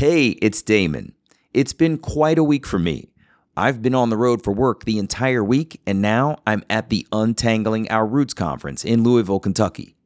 Hey, 0.00 0.28
it's 0.40 0.62
Damon. 0.62 1.12
It's 1.52 1.74
been 1.74 1.98
quite 1.98 2.38
a 2.38 2.42
week 2.42 2.66
for 2.66 2.78
me. 2.78 3.10
I've 3.54 3.82
been 3.82 3.94
on 3.94 4.08
the 4.08 4.16
road 4.16 4.42
for 4.42 4.50
work 4.50 4.86
the 4.86 4.98
entire 4.98 5.44
week, 5.44 5.78
and 5.86 6.00
now 6.00 6.38
I'm 6.46 6.64
at 6.70 6.88
the 6.88 7.06
Untangling 7.12 7.86
Our 7.90 8.06
Roots 8.06 8.32
conference 8.32 8.82
in 8.82 9.02
Louisville, 9.02 9.40
Kentucky. 9.40 9.96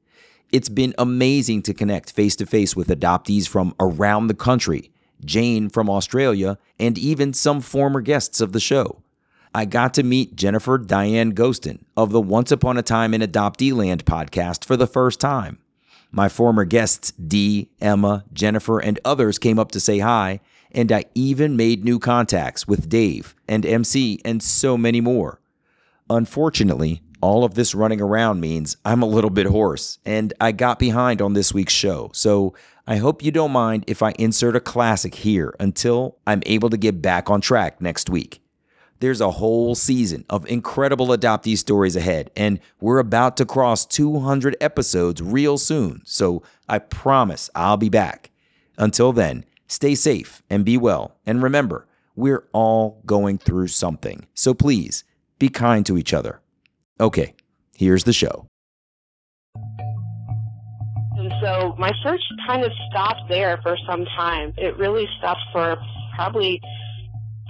It's 0.51 0.69
been 0.69 0.95
amazing 0.99 1.62
to 1.62 1.75
connect 1.75 2.11
face 2.11 2.35
to 2.35 2.45
face 2.45 2.75
with 2.75 2.88
adoptees 2.88 3.46
from 3.46 3.72
around 3.79 4.27
the 4.27 4.35
country, 4.35 4.91
Jane 5.25 5.68
from 5.68 5.88
Australia, 5.88 6.58
and 6.76 6.98
even 6.98 7.32
some 7.32 7.61
former 7.61 8.00
guests 8.00 8.40
of 8.40 8.50
the 8.50 8.58
show. 8.58 9.00
I 9.54 9.64
got 9.64 9.95
to 9.95 10.02
meet 10.02 10.34
Jennifer 10.34 10.76
Diane 10.76 11.34
Gostin 11.34 11.84
of 11.96 12.11
the 12.11 12.20
Once 12.20 12.50
Upon 12.50 12.76
a 12.76 12.82
Time 12.82 13.14
in 13.14 13.20
Adoptee 13.20 13.72
Land 13.72 14.04
podcast 14.04 14.64
for 14.64 14.76
the 14.76 14.88
first 14.88 15.20
time. 15.20 15.58
My 16.15 16.29
former 16.29 16.65
guests, 16.65 17.11
Dee, 17.12 17.71
Emma, 17.81 18.25
Jennifer, 18.33 18.79
and 18.79 19.01
others 19.05 19.37
came 19.37 19.59
up 19.59 19.73
to 19.73 19.81
say 19.81 19.99
hi, 19.99 20.39
and 20.71 20.93
I 20.93 21.07
even 21.17 21.57
made 21.57 21.85
new 21.85 21.99
contacts 21.99 22.68
with 22.68 22.89
Dave 22.89 23.35
and 23.49 23.67
MC 23.67 24.21
and 24.25 24.41
so 24.41 24.79
many 24.79 25.00
more. 25.00 25.41
Unfortunately, 26.08 27.03
all 27.21 27.43
of 27.43 27.55
this 27.55 27.75
running 27.75 28.00
around 28.00 28.41
means 28.41 28.77
I'm 28.85 29.03
a 29.03 29.07
little 29.07 29.29
bit 29.29 29.46
hoarse, 29.46 29.99
and 30.05 30.32
I 30.41 30.53
got 30.53 30.79
behind 30.79 31.21
on 31.21 31.32
this 31.32 31.53
week's 31.53 31.72
show, 31.72 32.12
so 32.14 32.55
I 32.86 32.98
hope 32.98 33.25
you 33.25 33.33
don't 33.33 33.50
mind 33.50 33.83
if 33.89 34.00
I 34.00 34.14
insert 34.17 34.55
a 34.55 34.61
classic 34.61 35.17
here 35.17 35.53
until 35.58 36.19
I'm 36.28 36.44
able 36.47 36.70
to 36.70 36.77
get 36.77 37.03
back 37.03 37.28
on 37.28 37.41
track 37.41 37.81
next 37.81 38.08
week. 38.08 38.44
There's 39.05 39.20
a 39.20 39.33
whole 39.33 39.75
season 39.75 40.25
of 40.31 40.47
incredible 40.47 41.08
adoptee 41.08 41.58
stories 41.58 41.94
ahead, 41.94 42.31
and 42.34 42.58
we're 42.81 43.00
about 43.00 43.36
to 43.36 43.44
cross 43.44 43.84
200 43.84 44.56
episodes 44.62 45.20
real 45.20 45.58
soon, 45.58 46.00
so 46.06 46.42
I 46.70 46.78
promise 46.78 47.50
I'll 47.55 47.77
be 47.77 47.91
back. 47.91 48.30
Until 48.78 49.12
then, 49.12 49.44
stay 49.67 49.94
safe 49.94 50.42
and 50.48 50.64
be 50.64 50.78
well, 50.78 51.19
and 51.27 51.42
remember, 51.42 51.86
we're 52.17 52.44
all 52.55 53.02
going 53.05 53.36
through 53.36 53.69
something, 53.69 54.27
so 54.32 54.55
please 54.55 55.05
be 55.38 55.50
kind 55.50 55.84
to 55.84 55.98
each 55.98 56.14
other. 56.14 56.41
Okay, 56.98 57.34
here's 57.77 58.05
the 58.05 58.14
show. 58.14 58.47
And 61.19 61.30
so 61.42 61.75
my 61.78 61.92
search 62.02 62.22
kind 62.47 62.64
of 62.64 62.72
stopped 62.88 63.28
there 63.28 63.60
for 63.62 63.77
some 63.86 64.06
time. 64.16 64.55
It 64.56 64.78
really 64.78 65.06
stopped 65.19 65.42
for 65.52 65.77
probably 66.14 66.58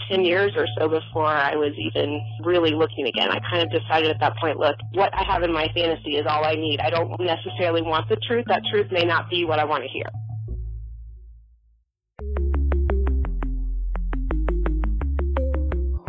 10 0.09 0.25
years 0.25 0.53
or 0.57 0.67
so 0.79 0.89
before 0.89 1.27
I 1.27 1.57
was 1.57 1.73
even 1.79 2.21
really 2.45 2.73
looking 2.73 3.07
again. 3.07 3.31
I 3.31 3.39
kind 3.51 3.63
of 3.63 3.71
decided 3.71 4.11
at 4.11 4.21
that 4.21 4.37
point, 4.37 4.59
look, 4.59 4.77
what 4.93 5.15
I 5.15 5.23
have 5.25 5.43
in 5.43 5.53
my 5.53 5.69
fantasy 5.75 6.17
is 6.17 6.27
all 6.29 6.45
I 6.45 6.55
need. 6.55 6.81
I 6.81 6.91
don't 6.91 7.19
necessarily 7.21 7.83
want 7.83 8.09
the 8.09 8.17
truth. 8.29 8.45
That 8.49 8.63
truth 8.71 8.91
may 8.91 9.05
not 9.05 9.31
be 9.31 9.45
what 9.45 9.59
I 9.59 9.65
want 9.65 9.85
to 9.85 9.89
hear. 9.89 10.07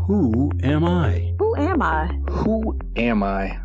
Who 0.06 0.52
am 0.62 0.84
I? 0.84 1.34
Who 1.40 1.56
am 1.56 1.82
I? 1.82 2.08
Who 2.30 2.80
am 2.96 3.24
I? 3.24 3.60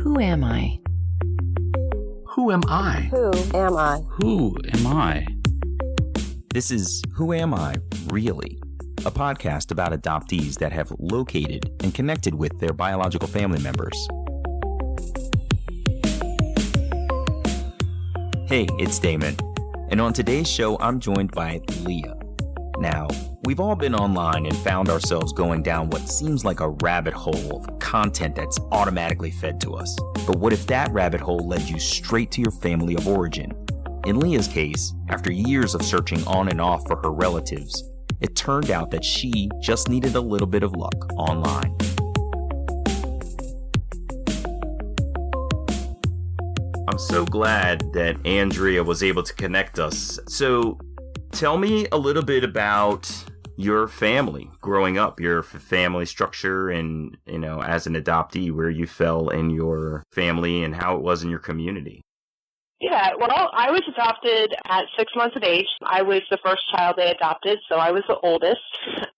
Who 0.00 0.20
am 0.20 0.44
I? 0.44 0.78
Who 2.26 2.50
am 2.50 2.62
I? 2.66 3.08
Who 3.10 3.32
am 3.54 3.76
I? 3.76 4.00
Who 4.20 4.56
am 4.72 4.86
I? 4.86 5.26
This 6.54 6.70
is 6.70 7.02
Who 7.14 7.34
Am 7.34 7.52
I 7.52 7.76
Really? 8.06 8.57
A 9.06 9.12
podcast 9.12 9.70
about 9.70 9.92
adoptees 9.92 10.58
that 10.58 10.72
have 10.72 10.92
located 10.98 11.70
and 11.84 11.94
connected 11.94 12.34
with 12.34 12.58
their 12.58 12.72
biological 12.72 13.28
family 13.28 13.60
members. 13.60 13.96
Hey, 18.48 18.66
it's 18.78 18.98
Damon, 18.98 19.36
and 19.90 20.00
on 20.00 20.12
today's 20.12 20.50
show, 20.50 20.76
I'm 20.80 20.98
joined 20.98 21.30
by 21.30 21.60
Leah. 21.82 22.18
Now, 22.80 23.06
we've 23.44 23.60
all 23.60 23.76
been 23.76 23.94
online 23.94 24.46
and 24.46 24.56
found 24.58 24.88
ourselves 24.88 25.32
going 25.32 25.62
down 25.62 25.90
what 25.90 26.08
seems 26.08 26.44
like 26.44 26.58
a 26.58 26.70
rabbit 26.70 27.14
hole 27.14 27.56
of 27.56 27.78
content 27.78 28.34
that's 28.34 28.58
automatically 28.72 29.30
fed 29.30 29.60
to 29.60 29.74
us. 29.74 29.96
But 30.26 30.38
what 30.38 30.52
if 30.52 30.66
that 30.66 30.92
rabbit 30.92 31.20
hole 31.20 31.46
led 31.46 31.62
you 31.62 31.78
straight 31.78 32.32
to 32.32 32.40
your 32.40 32.52
family 32.52 32.96
of 32.96 33.06
origin? 33.06 33.52
In 34.06 34.18
Leah's 34.18 34.48
case, 34.48 34.92
after 35.08 35.30
years 35.30 35.76
of 35.76 35.82
searching 35.82 36.26
on 36.26 36.48
and 36.48 36.60
off 36.60 36.86
for 36.86 36.96
her 36.96 37.12
relatives, 37.12 37.88
it 38.20 38.34
turned 38.34 38.70
out 38.70 38.90
that 38.90 39.04
she 39.04 39.48
just 39.60 39.88
needed 39.88 40.14
a 40.14 40.20
little 40.20 40.46
bit 40.46 40.62
of 40.62 40.74
luck 40.74 41.12
online. 41.16 41.76
I'm 46.88 46.98
so 46.98 47.24
glad 47.24 47.92
that 47.92 48.16
Andrea 48.24 48.82
was 48.82 49.02
able 49.02 49.22
to 49.22 49.34
connect 49.34 49.78
us. 49.78 50.18
So, 50.26 50.78
tell 51.32 51.58
me 51.58 51.86
a 51.92 51.98
little 51.98 52.24
bit 52.24 52.44
about 52.44 53.12
your 53.56 53.88
family 53.88 54.50
growing 54.60 54.98
up, 54.98 55.20
your 55.20 55.42
family 55.42 56.06
structure, 56.06 56.70
and 56.70 57.16
you 57.26 57.38
know, 57.38 57.62
as 57.62 57.86
an 57.86 57.94
adoptee, 57.94 58.50
where 58.50 58.70
you 58.70 58.86
fell 58.86 59.28
in 59.28 59.50
your 59.50 60.02
family 60.12 60.64
and 60.64 60.74
how 60.74 60.96
it 60.96 61.02
was 61.02 61.22
in 61.22 61.30
your 61.30 61.38
community. 61.38 62.00
Yeah, 62.80 63.10
well, 63.18 63.50
I 63.52 63.72
was 63.72 63.82
adopted 63.88 64.54
at 64.66 64.84
six 64.96 65.12
months 65.16 65.34
of 65.34 65.42
age. 65.42 65.66
I 65.82 66.02
was 66.02 66.22
the 66.30 66.38
first 66.44 66.62
child 66.70 66.94
they 66.96 67.10
adopted, 67.10 67.58
so 67.68 67.76
I 67.76 67.90
was 67.90 68.04
the 68.06 68.16
oldest. 68.22 68.60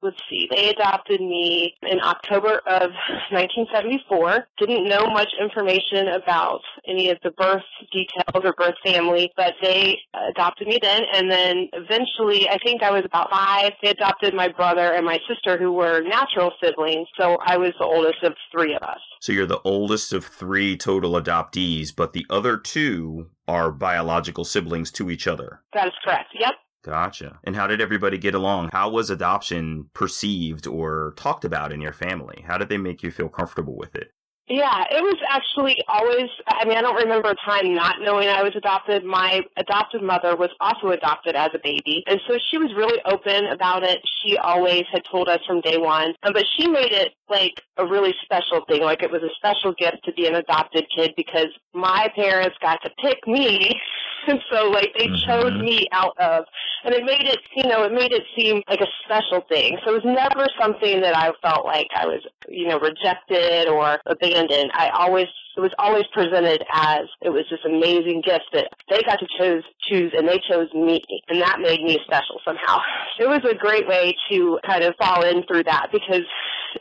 Let's 0.00 0.16
see, 0.30 0.48
they 0.50 0.70
adopted 0.70 1.20
me 1.20 1.74
in 1.82 2.00
October 2.00 2.62
of 2.66 2.90
1974. 3.30 4.46
Didn't 4.58 4.88
know 4.88 5.06
much 5.10 5.28
information 5.38 6.08
about 6.08 6.62
any 6.88 7.10
of 7.10 7.18
the 7.22 7.32
birth 7.32 7.62
details 7.92 8.42
or 8.42 8.54
birth 8.56 8.76
family, 8.82 9.30
but 9.36 9.52
they 9.62 9.98
adopted 10.30 10.66
me 10.66 10.78
then. 10.80 11.02
And 11.12 11.30
then 11.30 11.68
eventually, 11.74 12.48
I 12.48 12.56
think 12.64 12.82
I 12.82 12.90
was 12.90 13.04
about 13.04 13.30
five, 13.30 13.72
they 13.82 13.90
adopted 13.90 14.32
my 14.32 14.48
brother 14.48 14.94
and 14.94 15.04
my 15.04 15.18
sister, 15.28 15.58
who 15.58 15.72
were 15.72 16.00
natural 16.00 16.52
siblings. 16.64 17.08
So 17.18 17.36
I 17.44 17.58
was 17.58 17.72
the 17.78 17.84
oldest 17.84 18.22
of 18.22 18.32
three 18.50 18.74
of 18.74 18.82
us. 18.82 19.00
So 19.20 19.32
you're 19.32 19.44
the 19.44 19.60
oldest 19.64 20.14
of 20.14 20.24
three 20.24 20.78
total 20.78 21.12
adoptees, 21.12 21.94
but 21.94 22.14
the 22.14 22.24
other 22.30 22.56
two 22.56 23.28
are 23.48 23.70
biological 23.70 24.44
siblings 24.44 24.90
to 24.92 25.10
each 25.10 25.26
other. 25.26 25.62
That 25.72 25.88
is 25.88 25.94
correct. 26.04 26.30
Yep. 26.38 26.54
Gotcha. 26.82 27.38
And 27.44 27.56
how 27.56 27.66
did 27.66 27.80
everybody 27.80 28.16
get 28.16 28.34
along? 28.34 28.70
How 28.72 28.88
was 28.88 29.10
adoption 29.10 29.90
perceived 29.92 30.66
or 30.66 31.12
talked 31.16 31.44
about 31.44 31.72
in 31.72 31.80
your 31.80 31.92
family? 31.92 32.44
How 32.46 32.56
did 32.56 32.68
they 32.68 32.78
make 32.78 33.02
you 33.02 33.10
feel 33.10 33.28
comfortable 33.28 33.76
with 33.76 33.94
it? 33.94 34.12
Yeah, 34.50 34.82
it 34.90 35.00
was 35.00 35.14
actually 35.30 35.76
always, 35.86 36.28
I 36.48 36.64
mean, 36.64 36.76
I 36.76 36.82
don't 36.82 36.96
remember 36.96 37.30
a 37.30 37.36
time 37.36 37.72
not 37.72 38.00
knowing 38.00 38.28
I 38.28 38.42
was 38.42 38.50
adopted. 38.56 39.04
My 39.04 39.42
adopted 39.56 40.02
mother 40.02 40.34
was 40.34 40.50
also 40.58 40.88
adopted 40.88 41.36
as 41.36 41.50
a 41.54 41.60
baby. 41.62 42.02
And 42.08 42.20
so 42.26 42.36
she 42.50 42.58
was 42.58 42.74
really 42.76 42.98
open 43.06 43.46
about 43.46 43.84
it. 43.84 44.00
She 44.24 44.36
always 44.38 44.82
had 44.92 45.02
told 45.08 45.28
us 45.28 45.38
from 45.46 45.60
day 45.60 45.78
one. 45.78 46.14
Um, 46.24 46.32
But 46.32 46.46
she 46.56 46.66
made 46.66 46.90
it 46.90 47.12
like 47.28 47.62
a 47.76 47.86
really 47.86 48.12
special 48.24 48.64
thing. 48.66 48.82
Like 48.82 49.04
it 49.04 49.10
was 49.12 49.22
a 49.22 49.30
special 49.36 49.72
gift 49.72 49.98
to 50.04 50.12
be 50.14 50.26
an 50.26 50.34
adopted 50.34 50.84
kid 50.92 51.12
because 51.16 51.54
my 51.72 52.10
parents 52.16 52.56
got 52.60 52.82
to 52.82 52.90
pick 53.00 53.24
me. 53.28 53.80
And 54.26 54.40
so 54.52 54.68
like 54.70 54.92
they 54.98 55.08
chose 55.26 55.52
Mhm. 55.52 55.60
me 55.60 55.86
out 55.92 56.16
of, 56.18 56.44
and 56.84 56.94
it 56.94 57.04
made 57.04 57.26
it, 57.26 57.38
you 57.56 57.64
know, 57.68 57.84
it 57.84 57.92
made 57.92 58.12
it 58.12 58.24
seem 58.36 58.62
like 58.68 58.80
a 58.80 58.86
special 59.04 59.40
thing. 59.48 59.78
So 59.84 59.92
it 59.94 60.04
was 60.04 60.14
never 60.14 60.46
something 60.60 61.00
that 61.00 61.16
I 61.16 61.32
felt 61.42 61.64
like 61.64 61.88
I 61.94 62.06
was, 62.06 62.20
you 62.48 62.68
know, 62.68 62.78
rejected 62.78 63.68
or 63.68 63.98
abandoned. 64.06 64.70
I 64.74 64.90
always, 64.90 65.26
it 65.56 65.60
was 65.60 65.72
always 65.78 66.04
presented 66.12 66.64
as 66.72 67.00
it 67.22 67.30
was 67.30 67.44
this 67.50 67.60
amazing 67.66 68.22
gift 68.24 68.44
that 68.52 68.68
they 68.88 69.02
got 69.02 69.18
to 69.20 69.26
choose, 69.38 69.64
choose 69.88 70.12
and 70.16 70.26
they 70.28 70.40
chose 70.48 70.72
me. 70.74 71.02
And 71.28 71.40
that 71.42 71.60
made 71.60 71.82
me 71.82 71.98
special 72.04 72.40
somehow. 72.44 72.78
It 73.20 73.28
was 73.28 73.44
a 73.44 73.54
great 73.54 73.86
way 73.86 74.14
to 74.30 74.58
kind 74.66 74.82
of 74.82 74.94
fall 74.96 75.22
in 75.24 75.42
through 75.44 75.64
that 75.64 75.88
because 75.92 76.24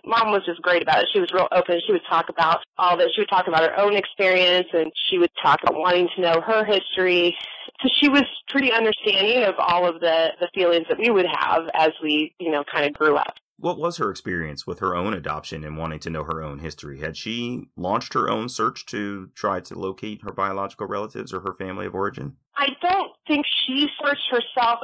mom 0.06 0.32
was 0.32 0.44
just 0.46 0.62
great 0.62 0.82
about 0.82 1.04
it. 1.04 1.10
She 1.12 1.20
was 1.20 1.32
real 1.34 1.48
open. 1.52 1.80
She 1.86 1.92
would 1.92 2.06
talk 2.10 2.30
about 2.30 2.60
all 2.78 2.98
this. 2.98 3.10
She 3.16 3.22
would 3.22 3.30
talk 3.30 3.48
about 3.48 3.62
her 3.62 3.78
own 3.80 3.96
experience 3.96 4.68
and 4.74 4.92
she 5.10 5.18
would 5.18 5.32
talk 5.42 5.60
about 5.64 5.78
wanting 5.78 6.10
to 6.16 6.22
know 6.22 6.42
her 6.42 6.66
history. 6.66 7.36
So 7.82 7.90
she 7.94 8.10
was 8.10 8.24
pretty 8.50 8.72
understanding 8.72 9.44
of 9.44 9.56
all 9.58 9.88
of 9.88 10.00
the, 10.00 10.30
the 10.40 10.50
feelings 10.54 10.86
that 10.90 11.00
we 11.00 11.10
would 11.10 11.26
have 11.26 11.70
as 11.74 11.92
we, 12.04 12.36
you 12.40 12.52
know, 12.52 12.64
kind 12.64 12.86
of 12.86 12.94
grew 12.94 13.16
up. 13.16 13.36
What 13.58 13.78
was 13.78 13.98
her 13.98 14.10
experience 14.10 14.66
with 14.66 14.80
her 14.80 14.96
own 14.96 15.14
adoption 15.14 15.66
and 15.66 15.78
wanting 15.78 16.00
to 16.00 16.10
know 16.10 16.24
her 16.24 16.42
own 16.42 16.60
history? 16.60 17.00
Had 17.02 17.18
she 17.18 17.66
launched 17.76 18.14
her 18.14 18.30
own 18.30 18.48
search 18.48 18.86
to 18.88 19.30
try 19.36 19.60
to 19.60 19.78
locate 19.78 20.22
her 20.24 20.32
biological 20.32 20.88
relatives 20.88 21.34
or 21.34 21.42
her 21.42 21.54
family 21.54 21.86
of 21.86 21.94
origin? 21.94 22.38
I 22.56 22.70
don't 22.82 23.12
think 23.28 23.46
she 23.66 23.88
searched 24.02 24.32
herself. 24.32 24.80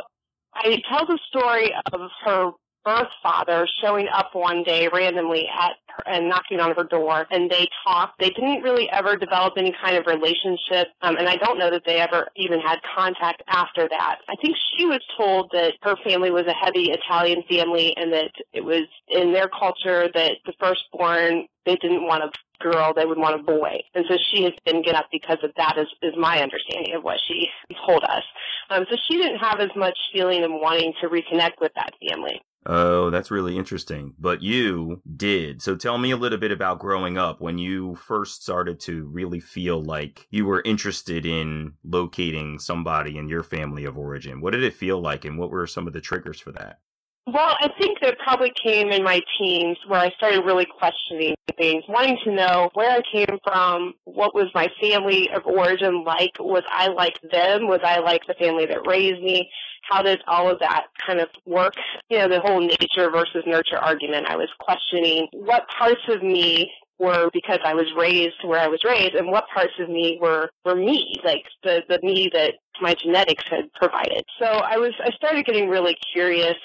I 0.54 0.82
tell 0.90 1.06
the 1.06 1.20
story 1.30 1.72
of 1.94 2.10
her 2.26 2.52
birth 2.86 3.10
father 3.22 3.68
showing 3.82 4.08
up 4.14 4.30
one 4.34 4.64
day 4.64 4.88
randomly 4.94 5.48
at 5.48 5.74
and 6.06 6.30
knocking 6.30 6.60
on 6.60 6.76
her 6.76 6.84
door 6.84 7.26
and 7.32 7.50
they 7.50 7.68
talked. 7.86 8.20
They 8.20 8.30
didn't 8.30 8.62
really 8.62 8.90
ever 8.92 9.16
develop 9.16 9.54
any 9.58 9.74
kind 9.84 9.96
of 9.96 10.06
relationship. 10.06 10.90
Um, 11.02 11.18
and 11.18 11.28
I 11.28 11.38
don't 11.38 11.58
know 11.58 11.72
that 11.72 11.84
they 11.86 12.00
ever 12.00 12.28
even 12.36 12.60
had 12.60 12.80
contact 12.96 13.44
after 13.48 13.88
that. 13.90 14.18
I 14.28 14.36
think 14.42 14.56
she 14.76 14.86
was 14.86 15.00
told 15.18 15.50
that 15.54 15.74
her 15.82 15.96
family 16.04 16.32
was 16.32 16.46
a 16.48 16.54
heavy 16.54 16.92
Italian 16.92 17.44
family 17.50 17.96
and 17.98 18.12
that 18.14 18.32
it 18.54 18.64
was 18.64 18.84
in 19.08 19.34
their 19.34 19.48
culture 19.48 20.10
that 20.14 20.34
the 20.46 20.54
firstborn 20.60 21.48
they 21.66 21.76
didn't 21.78 22.06
want 22.06 22.24
a 22.24 22.30
girl, 22.62 22.94
they 22.94 23.06
would 23.06 23.18
want 23.18 23.40
a 23.40 23.44
boy. 23.44 23.82
And 23.96 24.06
so 24.08 24.18
she 24.32 24.44
has 24.44 24.54
been 24.66 24.84
given 24.84 24.96
up 24.96 25.08
because 25.12 25.40
of 25.44 25.52
that 25.58 25.78
is, 25.78 25.88
is 26.02 26.14
my 26.18 26.42
understanding 26.42 26.94
of 26.96 27.04
what 27.04 27.18
she 27.28 27.50
told 27.86 28.04
us. 28.04 28.24
Um, 28.70 28.86
so 28.90 28.96
she 29.08 29.18
didn't 29.18 29.40
have 29.40 29.60
as 29.60 29.72
much 29.76 29.98
feeling 30.14 30.44
of 30.44 30.52
wanting 30.52 30.94
to 31.02 31.10
reconnect 31.10 31.60
with 31.60 31.72
that 31.76 31.94
family. 32.08 32.40
Oh, 32.66 33.10
that's 33.10 33.32
really 33.32 33.58
interesting. 33.58 34.14
But 34.20 34.42
you 34.42 35.02
did. 35.16 35.62
So 35.62 35.76
tell 35.76 35.98
me 35.98 36.12
a 36.12 36.18
little 36.18 36.40
bit 36.40 36.52
about 36.52 36.80
growing 36.80 37.18
up 37.18 37.40
when 37.40 37.58
you 37.58 37.96
first 37.96 38.44
started 38.44 38.80
to 38.82 39.06
really 39.06 39.40
feel 39.40 39.84
like 39.84 40.28
you 40.32 40.46
were 40.46 40.64
interested 40.66 41.26
in 41.26 41.74
locating 41.84 42.58
somebody 42.60 43.18
in 43.18 43.30
your 43.30 43.44
family 43.44 43.86
of 43.86 43.98
origin. 43.98 44.42
What 44.42 44.52
did 44.52 44.64
it 44.64 44.74
feel 44.74 45.00
like 45.00 45.26
and 45.26 45.38
what 45.38 45.52
were 45.52 45.68
some 45.68 45.88
of 45.88 45.94
the 45.94 46.02
triggers 46.02 46.40
for 46.40 46.52
that? 46.54 46.80
Well, 47.28 47.58
I 47.60 47.70
think 47.80 48.00
that 48.02 48.20
probably 48.20 48.54
came 48.64 48.92
in 48.92 49.04
my 49.04 49.20
teens 49.38 49.78
where 49.88 50.00
I 50.00 50.12
started 50.12 50.46
really 50.46 50.68
questioning 50.78 51.34
things, 51.58 51.84
wanting 51.88 52.20
to 52.24 52.32
know 52.32 52.70
where 52.74 52.92
I 52.92 53.02
came 53.12 53.40
from, 53.44 53.94
what 54.04 54.36
was 54.36 54.46
my 54.54 54.68
family 54.80 55.30
of 55.32 55.46
origin 55.48 56.04
like, 56.04 56.34
was 56.40 56.64
I 56.70 56.90
like 56.90 57.20
them, 57.32 57.68
was 57.68 57.80
I 57.84 58.00
like 58.00 58.22
the 58.28 58.36
family 58.36 58.68
that 58.68 58.86
raised 58.86 59.24
me, 59.24 59.50
how 59.90 60.02
did 60.02 60.22
all 60.28 60.50
of 60.50 60.60
that 60.60 60.88
kind 61.06 61.20
of 61.20 61.30
work? 61.46 61.76
You 62.10 62.20
know, 62.20 62.30
the 62.30 62.40
whole 62.40 62.60
nature 62.60 63.10
versus 63.12 63.44
nurture 63.46 63.78
argument. 63.78 64.28
I 64.28 64.36
was 64.36 64.50
questioning 64.60 65.28
what 65.34 65.68
parts 65.68 66.02
of 66.10 66.24
me 66.24 66.72
were 66.98 67.30
because 67.34 67.60
I 67.66 67.74
was 67.74 67.88
raised 67.98 68.36
where 68.44 68.60
I 68.60 68.68
was 68.68 68.80
raised 68.86 69.16
and 69.16 69.30
what 69.30 69.46
parts 69.54 69.74
of 69.80 69.90
me 69.90 70.18
were, 70.22 70.50
were 70.64 70.76
me, 70.76 71.16
like 71.26 71.44
the, 71.64 71.82
the 71.90 72.00
me 72.02 72.30
that 72.34 72.54
my 72.82 72.96
genetics 72.96 73.44
had 73.50 73.72
provided. 73.74 74.24
So 74.40 74.46
I 74.46 74.78
was, 74.78 74.94
I 75.04 75.12
started 75.12 75.46
getting 75.46 75.68
really 75.68 75.98
curious. 76.14 76.56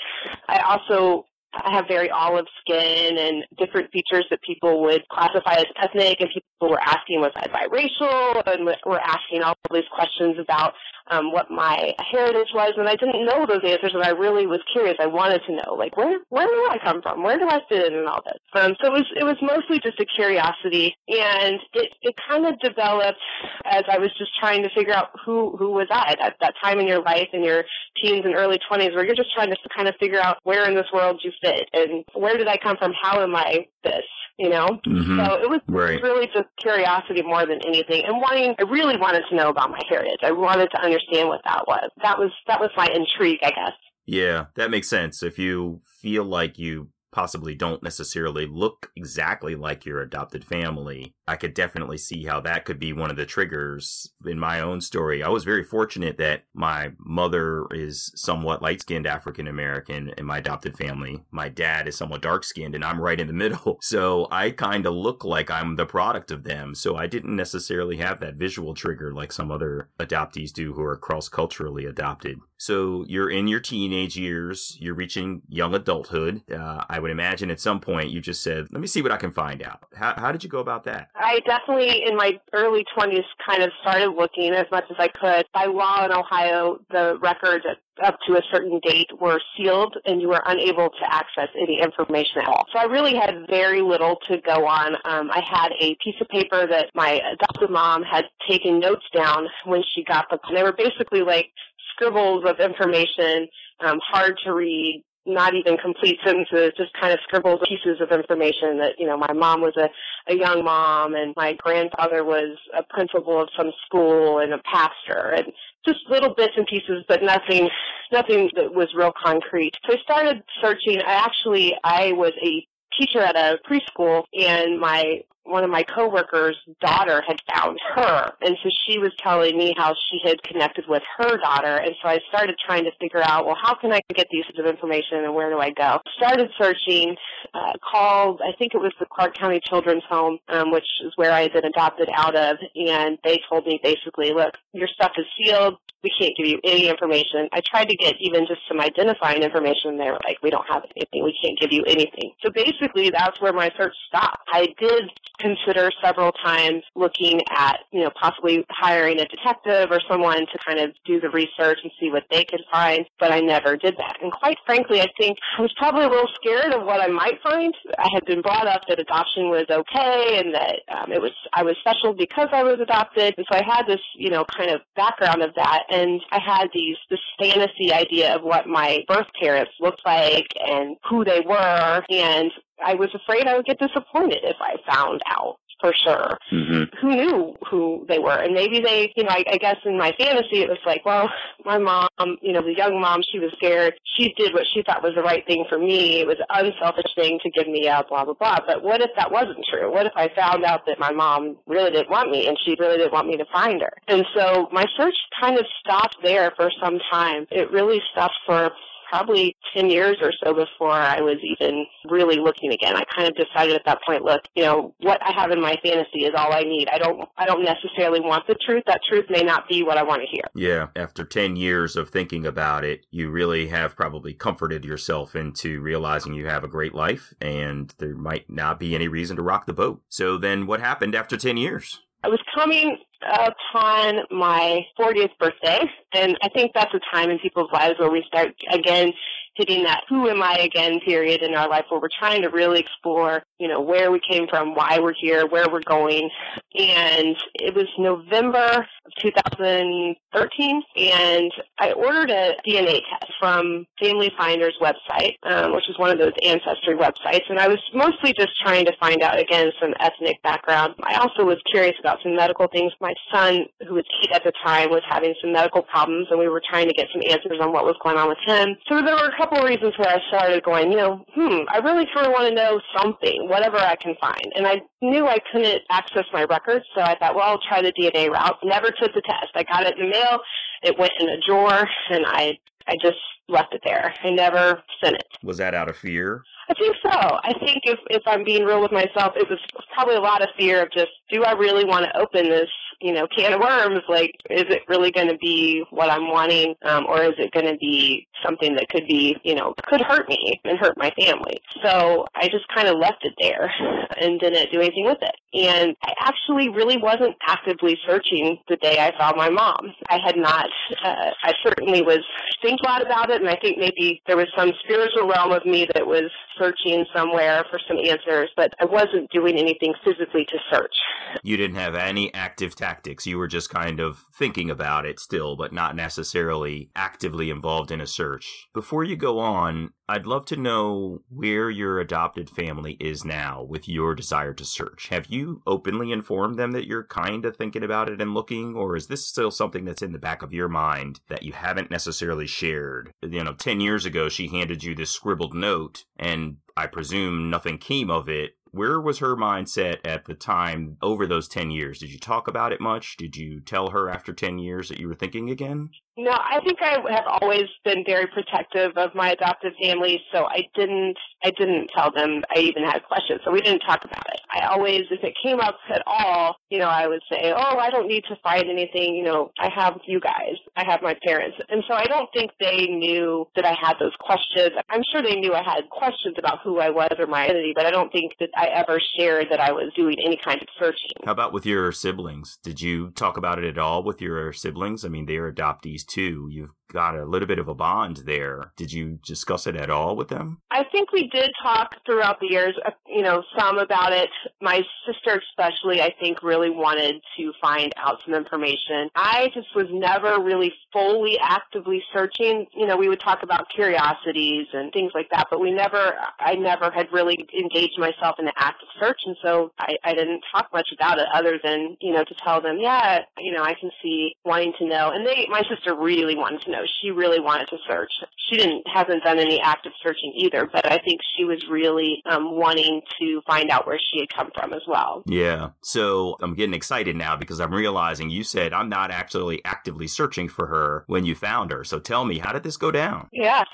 I 0.49 0.61
also 0.61 1.27
I 1.53 1.73
have 1.73 1.87
very 1.89 2.11
olive 2.11 2.47
skin 2.61 3.19
and 3.19 3.45
different 3.59 3.91
features 3.91 4.25
that 4.31 4.41
people 4.43 4.83
would 4.83 5.03
classify 5.09 5.55
as 5.55 5.65
ethnic 5.83 6.21
and 6.21 6.31
people 6.33 6.71
were 6.71 6.81
asking 6.81 7.21
was 7.21 7.33
I 7.35 7.49
biracial 7.49 8.43
and 8.47 8.67
were 8.87 9.01
asking 9.01 9.43
all 9.43 9.55
these 9.73 9.89
questions 9.93 10.37
about 10.39 10.75
um, 11.09 11.33
what 11.33 11.51
my 11.51 11.93
heritage 12.11 12.49
was, 12.55 12.73
and 12.77 12.89
I 12.89 12.97
didn't 12.97 13.25
know 13.25 13.47
those 13.47 13.65
answers, 13.65 13.93
and 13.95 14.03
I 14.03 14.11
really 14.11 14.47
was 14.47 14.61
curious. 14.73 14.97
I 15.01 15.07
wanted 15.07 15.43
to 15.47 15.53
know, 15.53 15.75
like, 15.75 15.97
where 15.97 16.19
where 16.29 16.47
do 16.47 16.69
I 16.71 16.79
come 16.83 17.03
from? 17.03 17.23
Where 17.23 17.39
do 17.39 17.49
I 17.49 17.61
fit 17.69 17.87
in, 17.87 17.99
and 17.99 18.07
all 18.07 18.23
this. 18.25 18.41
Um, 18.55 18.75
so 18.81 18.89
it 18.89 18.93
was 18.93 19.07
it 19.17 19.25
was 19.25 19.37
mostly 19.43 19.81
just 19.81 20.01
a 20.01 20.05
curiosity, 20.05 20.95
and 21.09 21.61
it 21.75 21.91
it 22.03 22.15
kind 22.29 22.47
of 22.47 22.59
developed 22.61 23.21
as 23.65 23.85
I 23.91 23.99
was 23.99 24.11
just 24.19 24.31
trying 24.39 24.63
to 24.63 24.71
figure 24.75 24.95
out 24.95 25.09
who 25.25 25.57
who 25.57 25.71
was 25.71 25.89
I 25.91 26.17
at 26.21 26.37
that 26.41 26.55
time 26.63 26.79
in 26.81 26.89
your 26.89 27.03
life 27.03 27.29
in 27.33 27.43
your 27.45 27.65
teens 28.03 28.23
and 28.25 28.35
early 28.35 28.59
twenties, 28.69 28.95
where 28.95 29.05
you're 29.05 29.15
just 29.15 29.33
trying 29.35 29.51
to 29.51 29.57
kind 29.75 29.89
of 29.89 29.95
figure 30.01 30.21
out 30.21 30.39
where 30.45 30.69
in 30.69 30.75
this 30.75 30.87
world 30.93 31.21
you 31.25 31.33
fit, 31.43 31.69
and 31.73 32.05
where 32.15 32.37
did 32.37 32.49
I 32.49 32.57
come 32.57 32.77
from? 32.77 32.93
How 33.01 33.23
am 33.23 33.35
I 33.35 33.67
this? 33.85 34.05
You 34.41 34.49
know? 34.49 34.81
Mm-hmm. 34.87 35.21
So 35.21 35.35
it 35.35 35.51
was 35.51 35.61
right. 35.69 36.03
really 36.03 36.27
just 36.27 36.49
curiosity 36.59 37.23
more 37.23 37.47
than 37.47 37.61
anything 37.67 38.05
and 38.07 38.17
wanting, 38.17 38.55
I 38.59 38.63
really 38.63 38.97
wanted 38.97 39.25
to 39.29 39.37
know 39.37 39.51
about 39.51 39.71
my 39.71 39.81
heritage. 39.89 40.21
I 40.23 40.33
wanted 40.33 40.71
to 40.71 40.81
understand 40.83 41.29
what 41.29 41.43
that 41.45 41.65
was. 41.69 41.91
That 42.03 42.19
was, 42.19 42.31
that 42.47 42.59
was 42.59 42.71
my 42.77 42.89
intrigue, 42.95 43.41
I 43.43 43.51
guess. 43.51 43.77
Yeah, 44.07 44.47
that 44.57 44.71
makes 44.71 44.89
sense. 44.89 45.23
If 45.23 45.39
you 45.39 45.83
feel 46.01 46.25
like 46.25 46.59
you 46.59 46.89
possibly 47.13 47.55
don't 47.55 47.83
necessarily 47.83 48.47
look 48.47 48.91
exactly 48.97 49.55
like 49.55 49.87
your 49.87 50.01
adopted 50.01 50.45
family, 50.45 51.15
I 51.27 51.37
could 51.37 51.55
definitely 51.55 51.99
see 51.99 52.25
how 52.25 52.41
that 52.41 52.65
could 52.65 52.79
be 52.79 52.93
one 52.93 53.11
of 53.11 53.17
the 53.17 53.27
triggers 53.27 54.13
in 54.27 54.39
my 54.39 54.61
own 54.61 54.81
story. 54.81 55.23
I 55.23 55.29
was 55.29 55.45
very 55.45 55.63
fortunate 55.63 56.17
that 56.19 56.45
my 56.55 56.93
mother 56.99 57.67
is 57.71 58.13
somewhat 58.15 58.63
light 58.63 58.81
skinned 58.81 59.07
African 59.07 59.47
American 59.47 60.13
in 60.17 60.27
my 60.27 60.39
adopted 60.39 60.77
family. 60.77 61.25
My 61.31 61.49
dad 61.49 61.87
is 61.87 61.97
somewhat 61.97 62.23
dark 62.23 62.45
skinned 62.45 62.75
and 62.75 62.85
I'm 62.85 63.01
right 63.01 63.21
in 63.21 63.27
the 63.27 63.33
middle. 63.41 63.79
So 63.81 64.29
I 64.31 64.51
kind 64.51 64.87
of 64.87 64.95
look 64.95 65.25
like 65.25 65.51
I'm 65.51 65.77
the 65.77 65.87
product 65.87 66.31
of 66.31 66.45
them. 66.45 66.75
So 66.75 66.97
I 66.97 67.07
didn't 67.07 67.37
necessarily 67.37 67.97
have 67.99 68.21
that 68.21 68.35
visual 68.35 68.75
trigger 68.75 69.13
like 69.13 69.33
some 69.33 69.51
other 69.51 69.89
adoptees 69.99 70.53
do 70.53 70.75
who 70.75 70.83
are 70.83 70.97
cross 70.97 71.29
culturally 71.29 71.85
adopted. 71.85 72.39
So 72.57 73.07
you're 73.09 73.31
in 73.31 73.49
your 73.49 73.61
teenage 73.61 74.19
years, 74.19 74.77
you're 74.79 74.95
reaching 74.95 75.41
young 75.49 75.75
adulthood. 75.75 76.43
Uh, 76.51 76.85
I 76.91 77.00
would 77.01 77.11
imagine 77.11 77.51
at 77.51 77.61
some 77.61 77.81
point 77.81 78.11
you 78.11 78.21
just 78.21 78.43
said, 78.43 78.67
let 78.71 78.81
me 78.81 78.87
see 78.87 79.03
what 79.03 79.13
I 79.13 79.17
can 79.17 79.31
find 79.31 79.63
out. 79.63 79.85
How, 79.95 80.15
how 80.17 80.33
did 80.33 80.45
you 80.45 80.51
go 80.51 80.59
about 80.59 80.85
that? 80.85 81.09
I 81.15 81.41
definitely, 81.41 82.05
in 82.07 82.17
my 82.17 82.39
early 82.53 82.85
20s, 82.97 83.25
kind 83.45 83.63
of 83.63 83.71
started 83.81 84.11
looking 84.11 84.53
as 84.53 84.67
much 84.71 84.85
as 84.91 84.97
I 84.99 85.09
could. 85.09 85.47
By 85.53 85.67
law 85.67 86.05
in 86.05 86.13
Ohio, 86.13 86.79
the 86.91 87.19
records 87.21 87.65
up 88.03 88.19
to 88.27 88.35
a 88.35 88.43
certain 88.51 88.81
date 88.83 89.09
were 89.21 89.41
sealed 89.57 89.97
and 90.07 90.21
you 90.21 90.29
were 90.29 90.43
unable 90.47 90.89
to 90.89 91.05
access 91.15 91.49
any 91.61 91.81
information 91.83 92.39
at 92.43 92.49
all. 92.49 92.65
So 92.73 92.79
I 92.79 92.85
really 92.85 93.15
had 93.15 93.47
very 93.49 93.83
little 93.83 94.17
to 94.29 94.39
go 94.39 94.67
on. 94.67 94.95
Um, 95.05 95.31
I 95.31 95.43
had 95.47 95.71
a 95.81 95.97
piece 96.03 96.15
of 96.21 96.29
paper 96.29 96.67
that 96.67 96.87
my 96.95 97.21
adopted 97.33 97.71
mom 97.71 98.03
had 98.03 98.25
taken 98.49 98.81
notes 98.81 99.05
down 99.15 99.47
when 99.65 99.83
she 99.95 100.05
got 100.05 100.27
the, 100.31 100.39
they 100.55 100.63
were 100.63 100.73
basically 100.73 101.23
like 101.23 101.51
scribbles 101.93 102.45
of 102.47 102.61
information, 102.61 103.49
um, 103.81 103.99
hard 104.03 104.39
to 104.45 104.53
read, 104.53 105.05
not 105.27 105.55
even 105.55 105.77
complete 105.77 106.19
sentences, 106.25 106.73
just 106.77 106.93
kind 107.01 107.13
of 107.13 107.19
scribbles 107.23 107.61
pieces 107.69 108.01
of 108.01 108.11
information 108.11 108.79
that, 108.79 108.95
you 108.99 109.07
know, 109.07 109.17
my 109.17 109.33
mom 109.33 109.61
was 109.61 109.75
a, 109.77 109.89
a 110.33 110.37
young 110.37 110.65
mom 110.65 111.15
and 111.15 111.35
my 111.37 111.55
grandfather 111.55 112.25
was 112.25 112.57
a 112.77 112.83
principal 112.83 113.43
of 113.43 113.49
some 113.57 113.71
school 113.87 114.39
and 114.39 114.53
a 114.53 114.59
pastor 114.59 115.35
and 115.37 115.47
just 115.87 116.01
little 116.09 116.35
bits 116.35 116.55
and 116.57 116.67
pieces, 116.67 117.05
but 117.09 117.23
nothing, 117.23 117.69
nothing 118.13 118.51
that 118.57 118.75
was 118.75 118.89
real 118.95 119.13
concrete. 119.23 119.73
So 119.87 119.97
I 119.97 120.03
started 120.03 120.43
searching. 120.63 121.01
I 121.01 121.13
actually, 121.13 121.75
I 121.85 122.13
was 122.13 122.33
a 122.43 122.67
teacher 122.99 123.21
at 123.21 123.37
a 123.37 123.59
preschool 123.69 124.25
and 124.35 124.81
my 124.81 125.21
one 125.45 125.65
of 125.65 125.71
my 125.71 125.83
coworkers' 125.83 126.57
daughter 126.81 127.23
had 127.27 127.41
found 127.53 127.79
her. 127.95 128.33
And 128.43 128.57
so 128.63 128.71
she 128.87 128.99
was 128.99 129.13
telling 129.19 129.57
me 129.57 129.75
how 129.77 129.95
she 129.95 130.21
had 130.25 130.43
connected 130.43 130.87
with 130.87 131.03
her 131.19 131.37
daughter. 131.39 131.77
And 131.77 131.95
so 132.03 132.09
I 132.09 132.21
started 132.29 132.57
trying 132.65 132.85
to 132.85 132.91
figure 133.01 133.23
out, 133.23 133.47
well, 133.47 133.57
how 133.61 133.75
can 133.75 133.93
I 133.93 134.01
get 134.15 134.29
these 134.31 134.45
of 134.59 134.67
information 134.67 135.25
and 135.25 135.35
where 135.35 135.51
do 135.51 135.59
I 135.59 135.71
go? 135.71 135.99
Started 136.17 136.51
searching, 136.59 137.17
uh, 137.55 137.73
called, 137.89 138.41
I 138.43 138.57
think 138.59 138.75
it 138.75 138.79
was 138.79 138.93
the 138.99 139.07
Clark 139.07 139.35
County 139.35 139.61
Children's 139.65 140.03
Home, 140.09 140.39
um, 140.49 140.71
which 140.71 140.87
is 141.05 141.13
where 141.17 141.33
I 141.33 141.43
had 141.43 141.53
been 141.53 141.65
adopted 141.65 142.09
out 142.15 142.37
of. 142.37 142.57
And 142.75 143.19
they 143.25 143.41
told 143.49 143.67
me 143.67 143.81
basically, 143.83 144.33
look, 144.33 144.55
your 144.73 144.89
stuff 144.89 145.13
is 145.17 145.27
sealed. 145.39 145.77
We 146.03 146.11
can't 146.19 146.35
give 146.37 146.47
you 146.47 146.59
any 146.65 146.89
information. 146.89 147.49
I 147.53 147.61
tried 147.61 147.91
to 147.91 147.97
get 147.97 148.15
even 148.21 148.47
just 148.47 148.61
some 148.67 148.81
identifying 148.81 149.43
information. 149.43 149.91
And 149.91 150.01
they 150.01 150.07
were 150.07 150.21
like, 150.27 150.39
we 150.43 150.51
don't 150.51 150.67
have 150.71 150.83
anything. 150.97 151.25
We 151.25 151.37
can't 151.43 151.59
give 151.59 151.73
you 151.73 151.85
anything. 151.87 152.33
So 152.43 152.51
basically 152.51 153.11
that's 153.11 153.41
where 153.41 153.53
my 153.53 153.71
search 153.77 153.95
stopped. 154.09 154.49
I 154.53 154.69
did 154.79 155.11
consider 155.41 155.91
several 156.03 156.33
times 156.33 156.83
looking 156.95 157.41
at, 157.51 157.79
you 157.93 158.03
know, 158.03 158.11
possibly 158.21 158.65
hiring 158.71 159.19
a 159.21 159.27
detective 159.27 159.91
or 159.91 160.01
someone 160.09 160.47
to 160.53 160.59
kind 160.67 160.79
of 160.79 160.91
do 161.05 161.21
the 161.21 161.31
research 161.31 161.79
and 161.83 161.91
see 161.99 162.11
what 162.11 162.25
they 162.31 162.45
could 162.45 162.63
find, 162.71 163.07
but 163.19 163.33
I 163.33 163.41
never 163.41 163.77
did 163.77 163.97
that. 163.97 164.17
And 164.23 164.31
quite 164.33 164.59
frankly, 164.67 165.01
I 165.01 165.07
think 165.19 165.39
I 165.59 165.63
was 165.63 165.73
probably 165.77 166.05
a 166.05 166.09
little 166.09 166.29
scared 166.35 166.73
of 166.73 166.85
what 166.85 167.01
I 167.01 167.09
might 167.09 167.41
find. 167.43 167.75
I 167.99 168.09
had 168.13 168.25
been 168.27 168.43
brought 168.43 168.67
up 168.67 168.83
that 168.89 169.01
adoption 169.01 169.51
was 169.51 169.67
okay 169.71 170.39
and 170.39 170.55
that 170.55 170.77
um, 170.95 171.13
it 171.13 171.21
was 171.21 171.33
I 171.53 171.63
was 171.63 171.77
special 171.81 172.15
because 172.15 172.49
I 172.53 172.63
was 172.63 172.79
adopted, 172.81 173.35
and 173.37 173.47
so 173.51 173.59
I 173.59 173.65
had 173.65 173.87
this, 173.87 174.01
you 174.17 174.31
know, 174.31 174.45
kind 174.45 174.71
of 174.71 174.81
background 174.97 175.43
of 175.43 175.55
that, 175.55 175.85
and 175.91 176.21
I 176.31 176.39
had 176.39 176.69
these 176.75 176.97
this 177.09 177.21
fantasy 177.39 177.93
idea 177.93 178.37
of 178.37 178.43
what 178.43 178.67
my 178.67 179.05
birth 179.09 179.27
parents 179.41 179.73
looked 179.81 180.03
like 180.05 180.49
and 180.67 180.97
who 181.09 181.25
they 181.25 181.41
were, 181.41 182.05
and 182.11 182.51
I 182.85 182.95
was 182.95 183.11
afraid 183.15 183.47
I 183.47 183.57
would 183.57 183.67
get 183.67 183.79
disappointed 183.79 184.41
if 184.43 184.57
I 184.61 184.77
found 184.91 185.21
out 185.27 185.57
for 185.81 185.93
sure. 185.95 186.39
Mm-hmm. 186.53 186.83
Who 187.01 187.17
knew 187.17 187.55
who 187.69 188.05
they 188.09 188.19
were? 188.19 188.37
And 188.37 188.55
maybe 188.55 188.81
they, 188.81 189.13
you 189.17 189.25
know, 189.25 189.31
I, 189.31 189.45
I 189.51 189.57
guess 189.57 189.77
in 189.85 189.99
my 189.99 190.13
fantasy 190.19 190.63
it 190.63 190.69
was 190.69 190.79
like, 190.85 191.05
well, 191.05 191.31
my 191.65 191.79
mom, 191.79 192.09
you 192.43 192.53
know, 192.53 192.63
the 192.63 192.77
young 192.77 193.01
mom, 193.01 193.23
she 193.31 193.39
was 193.39 193.51
scared. 193.57 193.95
She 194.17 194.35
did 194.37 194.53
what 194.53 194.67
she 194.73 194.83
thought 194.83 195.03
was 195.03 195.15
the 195.15 195.23
right 195.23 195.45
thing 195.47 195.65
for 195.69 195.79
me. 195.79 196.21
It 196.21 196.27
was 196.27 196.37
an 196.39 196.67
unselfish 196.67 197.13
thing 197.15 197.39
to 197.43 197.51
give 197.51 197.67
me 197.67 197.89
up, 197.89 198.09
blah, 198.09 198.25
blah, 198.25 198.35
blah. 198.35 198.59
But 198.67 198.83
what 198.83 199.01
if 199.01 199.11
that 199.17 199.33
wasn't 199.33 199.65
true? 199.71 199.91
What 199.91 200.07
if 200.07 200.13
I 200.17 200.29
found 200.35 200.65
out 200.65 200.87
that 200.87 200.99
my 200.99 201.13
mom 201.13 201.57
really 201.67 201.91
didn't 201.91 202.11
want 202.11 202.31
me 202.31 202.47
and 202.47 202.59
she 202.65 202.77
really 202.79 202.99
didn't 202.99 203.13
want 203.13 203.29
me 203.29 203.37
to 203.37 203.47
find 203.53 203.81
her? 203.81 203.93
And 204.09 204.25
so 204.35 204.69
my 204.73 204.85
search 204.97 205.17
kind 205.41 205.59
of 205.59 205.67
stopped 205.81 206.17
there 206.23 206.53
for 206.57 206.71
some 206.83 206.99
time. 207.11 207.47
It 207.51 207.71
really 207.71 208.01
stopped 208.13 208.37
for 208.47 208.71
probably 209.11 209.57
10 209.77 209.91
years 209.91 210.17
or 210.23 210.33
so 210.43 210.55
before 210.55 210.93
I 210.93 211.21
was 211.21 211.37
even 211.43 211.85
really 212.09 212.37
looking 212.37 212.73
again. 212.73 212.97
I 212.97 213.03
kind 213.15 213.29
of 213.29 213.35
decided 213.35 213.75
at 213.75 213.83
that 213.85 213.99
point, 214.07 214.25
look, 214.25 214.41
you 214.55 214.63
know, 214.63 214.95
what 215.01 215.21
I 215.23 215.33
have 215.33 215.51
in 215.51 215.61
my 215.61 215.77
fantasy 215.83 216.25
is 216.25 216.33
all 216.37 216.53
I 216.53 216.63
need. 216.63 216.89
I 216.89 216.99
don't, 216.99 217.29
I 217.37 217.45
don't 217.45 217.65
necessarily 217.65 218.21
want 218.21 218.47
the 218.47 218.55
truth. 218.55 218.85
That 218.87 219.01
truth 219.09 219.27
may 219.29 219.43
not 219.43 219.69
be 219.69 219.83
what 219.83 219.99
I 219.99 220.03
want 220.05 220.23
to 220.23 220.29
hear. 220.29 220.45
Yeah. 220.55 220.89
After 220.95 221.25
10 221.25 221.57
years 221.57 221.97
of 221.97 222.11
thinking 222.11 222.47
about 222.47 222.85
it, 222.85 223.05
you 223.11 223.31
really 223.31 223.69
have 223.69 223.97
probably 223.97 224.33
comforted 224.33 224.85
yourself 224.85 225.35
into 225.35 225.81
realizing 225.81 226.35
you 226.35 226.47
have 226.47 226.65
a 226.65 226.69
great 226.69 226.95
life 226.95 227.35
and 227.41 227.93
there 227.99 228.15
might 228.15 228.49
not 228.49 228.79
be 228.79 228.95
any 228.95 229.09
reason 229.09 229.37
to 229.37 229.43
rock 229.43 229.67
the 229.67 229.73
boat. 229.73 230.03
So 230.09 230.39
then 230.39 230.67
what 230.67 230.81
happened 230.81 231.15
after 231.15 231.37
10 231.37 231.57
years? 231.57 232.01
I 232.23 232.29
was 232.29 232.41
coming 232.55 232.99
upon 233.23 234.25
my 234.31 234.85
40th 234.99 235.37
birthday, 235.39 235.81
and 236.15 236.37
I 236.43 236.49
think 236.51 236.73
that's 236.75 236.93
a 236.95 237.01
time 237.15 237.31
in 237.31 237.39
people's 237.39 237.71
lives 237.73 237.99
where 237.99 238.11
we 238.11 238.25
start 238.27 238.55
again 238.71 239.13
hitting 239.55 239.85
that 239.85 240.03
who 240.09 240.29
am 240.29 240.43
I 240.43 240.59
again 240.59 241.01
period 241.01 241.43
in 241.43 241.55
our 241.55 241.69
life 241.69 241.85
where 241.89 242.01
we're 242.01 242.09
trying 242.19 242.43
to 242.43 242.49
really 242.49 242.81
explore, 242.81 243.43
you 243.59 243.69
know, 243.69 243.81
where 243.81 244.11
we 244.11 244.21
came 244.31 244.47
from, 244.49 244.75
why 244.75 244.99
we're 245.01 245.15
here, 245.19 245.47
where 245.47 245.67
we're 245.71 245.83
going. 245.83 246.31
And 246.79 247.37
it 247.55 247.75
was 247.75 247.87
November 247.99 248.87
2013 249.21 250.83
and 250.97 251.53
I 251.79 251.93
ordered 251.93 252.31
a 252.31 252.57
DNA 252.67 253.01
test 253.11 253.33
from 253.39 253.87
Family 254.01 254.31
Finder's 254.37 254.77
website, 254.81 255.35
um, 255.45 255.75
which 255.75 255.89
is 255.89 255.99
one 255.99 256.11
of 256.11 256.19
those 256.19 256.33
ancestry 256.45 256.95
websites. 256.95 257.49
And 257.49 257.59
I 257.59 257.69
was 257.69 257.79
mostly 257.95 258.33
just 258.33 258.59
trying 258.61 258.85
to 258.87 258.93
find 259.01 259.23
out, 259.23 259.39
again, 259.39 259.73
some 259.81 259.95
ethnic 260.01 260.43
background. 260.43 260.95
I 261.03 261.17
also 261.17 261.45
was 261.45 261.59
curious 261.71 261.97
about 262.01 262.19
some 262.23 262.37
medical 262.37 262.67
things. 262.69 262.93
My 263.01 263.15
son, 263.33 263.67
who 263.87 263.95
was 263.95 264.05
eight 264.23 264.33
at 264.33 264.45
the 264.45 264.53
time, 264.65 264.91
was 264.91 265.03
having 265.09 265.35
some 265.41 265.53
medical 265.53 265.83
problems 265.83 266.29
and 266.31 266.39
we 266.39 266.49
were 266.49 266.63
trying 266.69 266.89
to 266.89 266.95
get 266.95 267.09
some 267.13 267.23
answers 267.29 267.59
on 267.61 267.73
what 267.73 267.85
was 267.85 267.97
going 268.03 268.17
on 268.17 268.29
with 268.29 268.39
him. 268.45 268.77
So 268.89 269.03
there 269.03 269.15
were 269.15 269.29
a 269.29 269.37
couple 269.37 269.59
of 269.59 269.65
reasons 269.65 269.95
where 269.99 270.09
I 270.09 270.21
started 270.29 270.63
going, 270.63 270.91
you 270.91 270.99
know, 270.99 271.25
hmm, 271.35 271.63
I 271.73 271.79
really 271.79 272.07
kind 272.13 272.27
of 272.27 272.33
want 272.33 272.49
to 272.49 272.55
know 272.55 272.81
something, 272.97 273.49
whatever 273.49 273.79
I 273.79 273.97
can 273.97 274.15
find. 274.21 274.53
And 274.55 274.67
I 274.67 274.83
knew 275.03 275.27
I 275.27 275.39
couldn't 275.53 275.83
access 275.91 276.25
my 276.33 276.45
records, 276.45 276.85
so 276.95 277.03
I 277.03 277.17
thought, 277.19 277.35
well, 277.35 277.49
I'll 277.49 277.61
try 277.69 277.83
the 277.83 277.93
DNA 277.93 278.29
route. 278.29 278.59
Never 278.63 278.91
took 279.01 279.15
the 279.15 279.23
test. 279.23 279.49
I 279.55 279.65
got 279.65 279.87
it 279.87 279.99
in 279.99 280.05
the 280.05 280.11
mail. 280.11 280.41
It 280.83 280.99
went 280.99 281.13
in 281.19 281.29
a 281.29 281.41
drawer, 281.41 281.89
and 282.11 282.25
I 282.27 282.59
I 282.87 282.95
just 283.01 283.19
left 283.49 283.75
it 283.75 283.83
there. 283.85 284.15
I 284.23 284.31
never 284.31 284.83
sent 285.03 285.17
it. 285.17 285.27
Was 285.43 285.59
that 285.59 285.75
out 285.75 285.89
of 285.89 285.97
fear? 285.97 286.43
I 286.69 286.75
think 286.75 286.97
so. 287.03 287.11
I 287.11 287.53
think 287.59 287.83
if 287.85 287.99
if 288.11 288.23
I'm 288.27 288.45
being 288.45 288.65
real 288.65 288.81
with 288.81 288.93
myself, 288.93 289.35
it 289.37 289.49
was 289.51 289.59
probably 289.93 290.15
a 290.15 290.21
lot 290.21 290.43
of 290.43 290.49
fear 290.57 290.83
of 290.83 290.93
just, 290.93 291.11
do 291.31 291.43
I 291.43 291.53
really 291.53 291.85
want 291.85 292.05
to 292.05 292.17
open 292.17 292.49
this 292.49 292.69
you 293.01 293.13
know, 293.13 293.27
can 293.35 293.53
of 293.53 293.61
worms. 293.61 294.03
Like, 294.09 294.35
is 294.51 294.65
it 294.69 294.83
really 294.89 295.11
going 295.11 295.29
to 295.29 295.39
be 295.39 295.83
what 295.91 296.11
I'm 296.11 296.29
wanting, 296.29 296.75
um, 296.83 297.07
or 297.07 297.23
is 297.23 297.35
it 297.39 297.53
going 297.53 297.67
to 297.67 297.77
be 297.79 298.27
something 298.45 298.75
that 298.75 298.89
could 298.89 299.07
be, 299.07 299.37
you 299.43 299.55
know, 299.55 299.75
could 299.87 300.01
hurt 300.01 300.29
me 300.29 300.61
and 300.65 300.79
hurt 300.79 300.97
my 300.97 301.11
family? 301.19 301.61
So 301.83 302.27
I 302.35 302.49
just 302.49 302.69
kind 302.75 302.89
of 302.89 302.99
left 302.99 303.25
it 303.25 303.35
there 303.41 303.73
and 304.21 304.39
didn't 304.39 304.71
do 304.71 304.81
anything 304.81 305.05
with 305.05 305.19
it. 305.23 305.35
And 305.53 305.97
I 306.03 306.13
actually 306.21 306.69
really 306.69 306.97
wasn't 306.97 307.37
actively 307.47 307.99
searching 308.07 308.59
the 308.69 308.77
day 308.77 308.99
I 308.99 309.17
found 309.19 309.37
my 309.37 309.49
mom. 309.49 309.93
I 310.09 310.19
had 310.25 310.37
not. 310.37 310.69
Uh, 311.05 311.31
I 311.43 311.55
certainly 311.65 312.03
was 312.03 312.21
thinking 312.63 312.85
a 312.85 312.89
lot 312.89 313.03
about 313.05 313.31
it, 313.31 313.41
and 313.41 313.51
I 313.51 313.57
think 313.57 313.79
maybe 313.79 314.23
there 314.27 314.37
was 314.37 314.47
some 314.57 314.73
spiritual 314.85 315.29
realm 315.29 315.53
of 315.53 315.65
me 315.65 315.87
that 315.95 316.07
was 316.07 316.31
searching 316.59 317.05
somewhere 317.15 317.65
for 317.71 317.79
some 317.89 317.99
answers, 317.99 318.51
but 318.57 318.75
I 318.81 318.85
wasn't 318.85 319.31
doing 319.31 319.59
anything 319.59 319.95
physically 320.05 320.45
to 320.47 320.59
search. 320.71 320.95
You 321.43 321.57
didn't 321.57 321.77
have 321.77 321.95
any 321.95 322.33
active 322.35 322.75
tactics. 322.75 323.27
You 323.27 323.39
were 323.39 323.49
just 323.49 323.71
kind 323.71 324.01
of 324.01 324.25
thinking 324.39 324.71
about 324.71 325.07
it 325.07 325.21
still, 325.21 325.57
but 325.57 325.73
not 325.73 325.97
necessarily 325.97 326.91
actively 326.95 327.51
involved 327.51 327.91
in 327.91 328.01
a 328.01 328.07
search. 328.07 328.69
Before 328.75 329.05
you 329.05 329.17
go 329.17 329.39
on, 329.39 329.91
I'd 330.11 330.27
love 330.27 330.45
to 330.47 330.57
know 330.57 331.23
where 331.29 331.71
your 331.71 332.01
adopted 332.01 332.51
family 332.51 332.97
is 332.99 333.25
now 333.25 333.63
with 333.63 333.89
your 333.89 334.17
desire 334.17 334.53
to 334.55 334.65
search. 334.65 335.07
Have 335.11 335.27
you 335.27 335.63
openly 335.69 336.11
informed 336.11 336.59
them 336.59 336.73
that 336.73 336.89
you're 336.89 337.05
kind 337.05 337.45
of 337.45 337.57
thinking 337.57 337.85
about 337.85 338.09
it 338.09 338.21
and 338.21 338.35
looking, 338.35 338.75
or 338.75 338.97
is 338.97 339.07
this 339.07 339.25
still 339.25 339.53
something 339.53 339.85
that's 339.85 340.03
in 340.03 340.11
the 340.11 340.19
back 340.19 340.43
of 340.43 340.53
your 340.53 340.69
mind 340.69 341.21
that 341.29 341.45
you 341.45 341.53
haven't 341.53 341.93
necessarily 341.93 342.49
shared? 342.49 343.13
You 343.23 343.45
know, 343.45 343.53
10 343.53 343.79
years 343.81 344.05
ago, 344.05 344.29
she 344.29 344.49
handed 344.49 344.83
you 344.83 344.97
this 344.97 345.13
scribbled 345.13 345.55
note, 345.55 346.07
and 346.17 346.57
I 346.77 346.89
presume 346.89 347.49
nothing 347.49 347.79
came 347.79 348.11
of 348.11 348.29
it 348.29 348.57
where 348.73 349.01
was 349.01 349.19
her 349.19 349.37
mindset 349.37 349.99
at 350.05 350.27
the 350.27 350.35
time 350.35 350.97
over 351.03 351.27
those 351.27 351.49
10 351.49 351.71
years? 351.71 351.99
Did 351.99 352.13
you 352.13 352.19
talk 352.19 352.47
about 352.47 352.73
it 352.73 352.81
much? 352.81 353.17
Did 353.17 353.37
you 353.37 353.61
tell 353.61 353.91
her 353.91 354.09
after 354.09 354.33
10 354.33 354.59
years 354.59 354.89
that 354.89 355.01
you 355.01 355.09
were 355.09 355.15
thinking 355.15 355.51
again? 355.51 355.91
No, 356.21 356.33
I 356.33 356.61
think 356.61 356.81
I 356.83 356.99
have 357.15 357.25
always 357.41 357.65
been 357.83 358.05
very 358.05 358.27
protective 358.27 358.93
of 358.97 359.15
my 359.15 359.31
adoptive 359.31 359.73
family, 359.83 360.21
so 360.31 360.45
I 360.45 360.69
didn't 360.75 361.17
I 361.43 361.51
didn't 361.51 361.89
tell 361.97 362.13
them 362.13 362.43
I 362.55 362.59
even 362.59 362.85
had 362.85 363.03
questions. 363.05 363.41
So 363.43 363.51
we 363.51 363.63
didn't 363.63 363.81
talk 363.81 364.05
about 364.05 364.27
it. 364.29 364.41
I 364.53 364.67
always 364.67 365.05
if 365.11 365.25
it 365.25 365.33
came 365.43 365.61
up 365.61 365.79
at 365.89 366.03
all, 366.07 366.57
you 366.69 366.79
know, 366.79 366.89
I 366.89 367.07
would 367.07 367.23
say, 367.31 367.55
"Oh, 367.57 367.79
I 367.79 367.89
don't 367.89 368.07
need 368.07 368.25
to 368.25 368.37
find 368.43 368.69
anything, 368.69 369.15
you 369.15 369.25
know, 369.25 369.51
I 369.59 369.71
have 369.75 369.99
you 370.07 370.21
guys. 370.21 370.57
I 370.77 370.85
have 370.85 371.01
my 371.01 371.17
parents." 371.25 371.57
And 371.71 371.83
so 371.89 371.95
I 371.95 372.05
don't 372.05 372.29
think 372.35 372.51
they 372.61 372.87
knew 372.87 373.49
that 373.57 373.65
I 373.65 373.75
had 373.81 373.95
those 373.99 374.15
questions. 374.21 374.77
I'm 374.91 375.03
sure 375.11 375.23
they 375.23 375.37
knew 375.37 375.55
I 375.55 375.63
had 375.63 375.89
questions 375.89 376.35
about 376.39 376.59
who 376.63 376.81
I 376.81 376.91
was 376.91 377.13
or 377.19 377.29
my 377.29 377.45
identity, 377.45 377.73
but 377.75 377.87
I 377.87 377.91
don't 377.91 378.13
think 378.13 378.33
that 378.41 378.51
I 378.55 378.67
ever 378.67 379.01
shared 379.17 379.47
that 379.51 379.61
I 379.61 379.73
was 379.73 379.91
doing 379.97 380.17
any 380.23 380.37
kind 380.37 380.61
of 380.61 380.69
searching. 380.79 381.17
How 381.25 381.33
about 381.33 381.55
with 381.55 381.65
your 381.65 381.93
siblings? 381.93 382.59
Did 382.63 382.83
you 382.83 383.11
talk 383.13 383.39
about 383.39 383.59
it 383.59 383.65
at 383.65 383.79
all 383.79 384.03
with 384.03 384.21
your 384.21 384.53
siblings? 384.53 385.03
I 385.03 385.09
mean, 385.09 385.25
they're 385.25 385.51
adoptees 385.51 386.05
too. 386.11 386.49
You've 386.51 386.75
got 386.93 387.17
a 387.17 387.25
little 387.25 387.49
bit 387.49 387.59
of 387.59 387.69
a 387.69 387.75
bond 387.75 388.19
there. 388.27 388.73
Did 388.77 388.93
you 388.93 389.19
discuss 389.25 389.67
it 389.67 389.77
at 389.77 389.91
all 389.91 390.17
with 390.17 390.29
them? 390.29 390.61
I 390.71 390.85
think 390.91 391.13
we 391.13 391.29
did 391.29 391.51
talk 391.63 391.97
throughout 392.05 392.41
the 392.41 392.49
years, 392.49 392.75
uh, 392.85 392.91
you 393.07 393.23
know, 393.23 393.43
some 393.59 393.79
about 393.79 394.13
it. 394.13 394.31
My 394.61 394.83
sister, 395.07 395.41
especially, 395.51 396.01
I 396.01 396.15
think 396.21 396.43
really 396.43 396.71
wanted 396.71 397.21
to 397.37 397.53
find 397.61 397.93
out 397.97 398.21
some 398.25 398.35
information. 398.35 399.09
I 399.15 399.51
just 399.55 399.69
was 399.75 399.87
never 399.91 400.43
really 400.43 400.73
fully 400.93 401.39
actively 401.41 402.03
searching. 402.13 402.67
You 402.75 402.87
know, 402.87 402.97
we 402.97 403.09
would 403.09 403.21
talk 403.21 403.43
about 403.43 403.69
curiosities 403.71 404.67
and 404.73 404.93
things 404.93 405.13
like 405.15 405.29
that, 405.31 405.49
but 405.51 405.61
we 405.61 405.73
never, 405.73 406.15
I 406.39 406.55
never 406.55 406.91
had 406.91 407.07
really 407.13 407.47
engaged 407.57 407.99
myself 407.99 408.37
in 408.39 408.45
the 408.45 408.53
active 408.57 408.89
search, 408.99 409.21
and 409.27 409.37
so 409.43 409.73
I, 409.79 409.97
I 410.05 410.15
didn't 410.15 410.43
talk 410.53 410.69
much 410.73 410.89
about 410.93 411.19
it 411.19 411.27
other 411.33 411.59
than, 411.63 411.97
you 412.01 412.13
know, 412.13 412.25
to 412.25 412.35
tell 412.45 412.61
them, 412.61 412.79
yeah, 412.81 413.21
you 413.39 413.53
know, 413.53 413.63
I 413.63 413.75
can 413.75 413.91
see 414.03 414.35
wanting 414.45 414.73
to 414.79 414.87
know. 414.87 415.11
And 415.11 415.27
they, 415.27 415.47
my 415.51 415.63
sister 415.69 415.95
really 415.95 416.37
wanted 416.37 416.63
to 416.63 416.71
know. 416.71 416.80
She 417.01 417.11
really 417.11 417.41
wanted 417.41 417.67
to 417.69 417.77
search. 417.89 418.13
She 418.49 418.57
didn't 418.57 418.85
hasn't 418.93 419.23
done 419.25 419.39
any 419.39 419.61
active 419.61 419.93
searching 420.03 420.33
either, 420.37 420.69
but 420.73 420.91
I 420.91 420.99
think 420.99 421.21
she 421.37 421.45
was 421.45 421.65
really 421.71 422.23
um, 422.31 422.57
wanting 422.57 423.03
to 423.21 423.43
find 423.47 423.71
out 423.71 423.87
where 423.87 423.99
she 423.99 424.21
had 424.21 424.29
come 424.35 424.51
from 424.55 424.73
as 424.73 424.83
well. 424.87 425.23
Yeah. 425.27 425.71
So 425.83 426.37
I'm 426.41 426.55
getting 426.55 426.75
excited 426.75 427.17
now 427.17 427.37
because 427.37 427.61
I'm 427.61 427.73
realizing 427.73 428.31
you 428.31 428.45
said 428.45 428.73
I'm 428.73 428.89
not 428.89 429.11
actually 429.11 429.65
actively 429.65 430.07
searching 430.07 430.49
for 430.49 430.67
her 430.67 431.05
when 431.07 431.25
you 431.25 431.35
found 431.35 431.71
her. 431.71 431.85
So 431.85 431.99
tell 431.99 432.25
me, 432.25 432.39
how 432.39 432.53
did 432.53 432.63
this 432.63 432.77
go 432.77 432.91
down? 432.91 433.29
Yeah. 433.33 433.65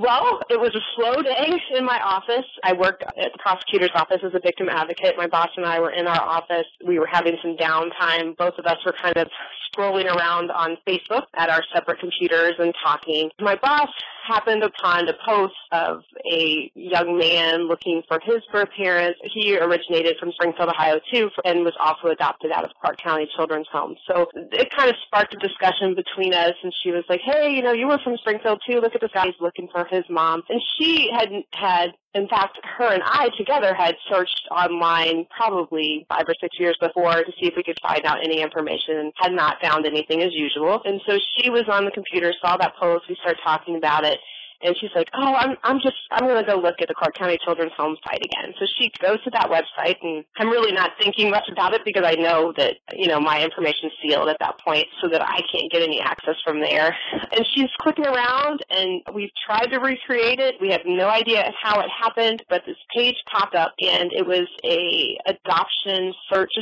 Well, 0.00 0.40
it 0.50 0.58
was 0.58 0.74
a 0.74 0.82
slow 0.96 1.22
day 1.22 1.54
in 1.76 1.84
my 1.84 2.00
office. 2.00 2.46
I 2.64 2.72
worked 2.72 3.04
at 3.04 3.32
the 3.32 3.38
prosecutor's 3.38 3.92
office 3.94 4.18
as 4.24 4.34
a 4.34 4.40
victim 4.40 4.68
advocate. 4.68 5.14
My 5.16 5.28
boss 5.28 5.50
and 5.56 5.64
I 5.64 5.78
were 5.78 5.92
in 5.92 6.08
our 6.08 6.20
office. 6.20 6.66
We 6.84 6.98
were 6.98 7.06
having 7.06 7.36
some 7.42 7.56
downtime. 7.56 8.36
Both 8.36 8.54
of 8.58 8.66
us 8.66 8.78
were 8.84 8.94
kind 9.00 9.16
of 9.16 9.28
scrolling 9.74 10.14
around 10.14 10.50
on 10.50 10.76
Facebook 10.86 11.24
at 11.34 11.50
our 11.50 11.62
separate 11.72 11.98
computers 11.98 12.54
and 12.58 12.74
talking. 12.82 13.30
To 13.38 13.44
my 13.44 13.56
boss 13.56 13.88
happened 14.26 14.62
upon 14.62 15.08
a 15.08 15.14
post 15.26 15.54
of 15.72 16.02
a 16.30 16.70
young 16.74 17.18
man 17.18 17.68
looking 17.68 18.02
for 18.08 18.20
his 18.24 18.42
birth 18.52 18.68
parents. 18.76 19.18
He 19.32 19.56
originated 19.56 20.16
from 20.18 20.32
Springfield, 20.32 20.70
Ohio 20.70 21.00
too, 21.12 21.30
and 21.44 21.64
was 21.64 21.74
also 21.80 22.08
adopted 22.08 22.52
out 22.52 22.64
of 22.64 22.70
Clark 22.80 22.98
County 23.02 23.28
Children's 23.36 23.68
Home. 23.72 23.96
So 24.06 24.26
it 24.34 24.70
kind 24.70 24.90
of 24.90 24.96
sparked 25.06 25.34
a 25.34 25.38
discussion 25.38 25.94
between 25.94 26.32
us 26.34 26.54
and 26.62 26.72
she 26.82 26.90
was 26.90 27.04
like, 27.08 27.20
hey, 27.24 27.50
you 27.50 27.62
know, 27.62 27.72
you 27.72 27.86
were 27.86 27.98
from 28.02 28.16
Springfield 28.18 28.60
too. 28.68 28.80
Look 28.80 28.94
at 28.94 29.00
this 29.00 29.10
guy. 29.12 29.26
He's 29.26 29.34
looking 29.40 29.68
for 29.72 29.84
his 29.84 30.04
mom. 30.08 30.42
And 30.48 30.60
she 30.78 31.10
had 31.12 31.30
had 31.52 31.94
in 32.14 32.28
fact, 32.28 32.58
her 32.78 32.92
and 32.92 33.02
I 33.04 33.28
together 33.36 33.74
had 33.74 33.96
searched 34.08 34.46
online 34.50 35.26
probably 35.36 36.06
five 36.08 36.24
or 36.28 36.34
six 36.40 36.58
years 36.60 36.76
before 36.80 37.12
to 37.12 37.32
see 37.40 37.46
if 37.46 37.54
we 37.56 37.64
could 37.64 37.78
find 37.82 38.04
out 38.04 38.24
any 38.24 38.40
information, 38.40 39.10
had 39.16 39.32
not 39.32 39.60
found 39.60 39.84
anything 39.84 40.22
as 40.22 40.32
usual. 40.32 40.80
And 40.84 41.00
so 41.08 41.18
she 41.36 41.50
was 41.50 41.64
on 41.68 41.84
the 41.84 41.90
computer, 41.90 42.32
saw 42.40 42.56
that 42.56 42.76
post, 42.76 43.06
we 43.08 43.16
started 43.16 43.40
talking 43.42 43.76
about 43.76 44.04
it, 44.04 44.13
and 44.62 44.74
she's 44.80 44.90
like, 44.94 45.08
"Oh, 45.14 45.34
I'm 45.34 45.56
I'm 45.62 45.80
just 45.80 45.96
I'm 46.10 46.26
going 46.26 46.42
to 46.42 46.50
go 46.50 46.58
look 46.58 46.76
at 46.80 46.88
the 46.88 46.94
Clark 46.94 47.14
County 47.16 47.38
Children's 47.44 47.72
Home 47.76 47.96
site 48.06 48.24
again." 48.24 48.54
So 48.58 48.66
she 48.78 48.90
goes 49.00 49.22
to 49.24 49.30
that 49.30 49.50
website, 49.50 49.96
and 50.02 50.24
I'm 50.38 50.48
really 50.48 50.72
not 50.72 50.92
thinking 51.00 51.30
much 51.30 51.48
about 51.50 51.74
it 51.74 51.82
because 51.84 52.04
I 52.04 52.14
know 52.14 52.52
that 52.56 52.76
you 52.92 53.08
know 53.08 53.20
my 53.20 53.42
information's 53.42 53.92
sealed 54.02 54.28
at 54.28 54.38
that 54.40 54.58
point, 54.60 54.86
so 55.02 55.08
that 55.08 55.22
I 55.22 55.40
can't 55.52 55.70
get 55.70 55.82
any 55.82 56.00
access 56.00 56.36
from 56.44 56.60
there. 56.60 56.96
And 57.34 57.44
she's 57.52 57.70
clicking 57.80 58.06
around, 58.06 58.60
and 58.70 59.02
we've 59.12 59.30
tried 59.44 59.66
to 59.68 59.78
recreate 59.78 60.38
it. 60.38 60.54
We 60.60 60.70
have 60.70 60.82
no 60.84 61.08
idea 61.08 61.50
how 61.60 61.80
it 61.80 61.86
happened, 61.90 62.44
but 62.48 62.62
this 62.64 62.76
page 62.94 63.16
popped 63.32 63.56
up, 63.56 63.72
and 63.80 64.12
it 64.12 64.24
was 64.24 64.46
a 64.64 65.18
adoption 65.26 66.12
search 66.32 66.52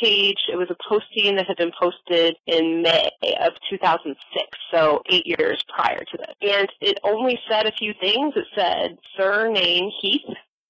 page. 0.00 0.38
It 0.50 0.56
was 0.56 0.68
a 0.70 0.76
posting 0.88 1.36
that 1.36 1.46
had 1.46 1.56
been 1.56 1.72
posted 1.80 2.36
in 2.46 2.82
May 2.82 3.10
of 3.40 3.52
2006, 3.70 4.16
so 4.72 5.02
eight 5.10 5.26
years 5.26 5.62
prior 5.74 6.00
to 6.00 6.16
this, 6.18 6.34
and 6.42 6.68
it 6.80 6.98
only 7.06 7.38
said 7.48 7.66
a 7.66 7.72
few 7.72 7.94
things. 8.00 8.34
It 8.36 8.46
said 8.54 8.98
surname 9.16 9.90
Heath, 10.02 10.22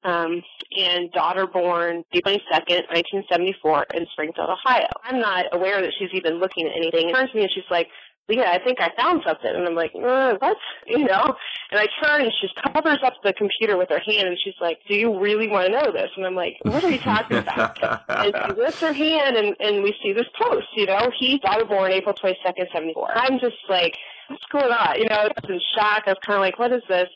um, 0.07 0.43
and 0.77 1.11
daughter 1.13 1.47
born 1.47 2.05
April 2.13 2.35
22nd, 2.35 2.87
1974 2.95 3.87
in 3.95 4.07
Springfield, 4.13 4.51
Ohio. 4.51 4.89
I'm 5.05 5.21
not 5.21 5.47
aware 5.53 5.81
that 5.81 5.93
she's 5.99 6.11
even 6.15 6.35
looking 6.35 6.67
at 6.67 6.77
anything. 6.77 7.11
It 7.11 7.15
turns 7.15 7.31
to 7.33 7.37
me 7.37 7.43
and 7.43 7.53
she's 7.53 7.65
like, 7.71 7.89
yeah, 8.29 8.51
I 8.51 8.59
think 8.63 8.81
I 8.81 8.91
found 8.97 9.23
something. 9.25 9.51
And 9.53 9.67
I'm 9.67 9.75
like, 9.75 9.93
uh, 9.95 10.35
what? 10.39 10.57
You 10.87 11.05
know? 11.05 11.35
And 11.71 11.81
I 11.81 11.87
turn 12.03 12.23
and 12.23 12.33
she 12.41 12.49
covers 12.73 12.99
up 13.05 13.15
the 13.25 13.33
computer 13.33 13.77
with 13.77 13.89
her 13.89 13.99
hand 13.99 14.29
and 14.29 14.39
she's 14.43 14.55
like, 14.61 14.79
do 14.89 14.95
you 14.95 15.19
really 15.19 15.49
want 15.49 15.67
to 15.67 15.73
know 15.73 15.93
this? 15.93 16.11
And 16.17 16.25
I'm 16.25 16.37
like, 16.37 16.57
what 16.63 16.85
are 16.85 16.91
you 16.91 16.99
talking 16.99 17.39
about? 17.39 17.79
and 18.09 18.35
she 18.35 18.61
lifts 18.61 18.81
her 18.81 18.93
hand 18.93 19.37
and, 19.37 19.57
and 19.59 19.83
we 19.83 19.93
see 20.03 20.13
this 20.13 20.27
post, 20.41 20.67
you 20.77 20.87
know, 20.87 21.11
he 21.19 21.39
daughter 21.39 21.65
born 21.65 21.91
April 21.91 22.15
22nd, 22.15 22.73
74. 22.73 23.19
I'm 23.19 23.41
just 23.41 23.57
like, 23.69 23.97
what's 24.29 24.45
going 24.51 24.73
on? 24.73 24.99
You 24.99 25.09
know, 25.09 25.17
I 25.17 25.25
was 25.29 25.51
in 25.51 25.61
shock. 25.75 26.05
I 26.07 26.11
was 26.11 26.19
kind 26.25 26.37
of 26.37 26.41
like, 26.41 26.59
what 26.59 26.73
is 26.73 26.83
this? 26.89 27.09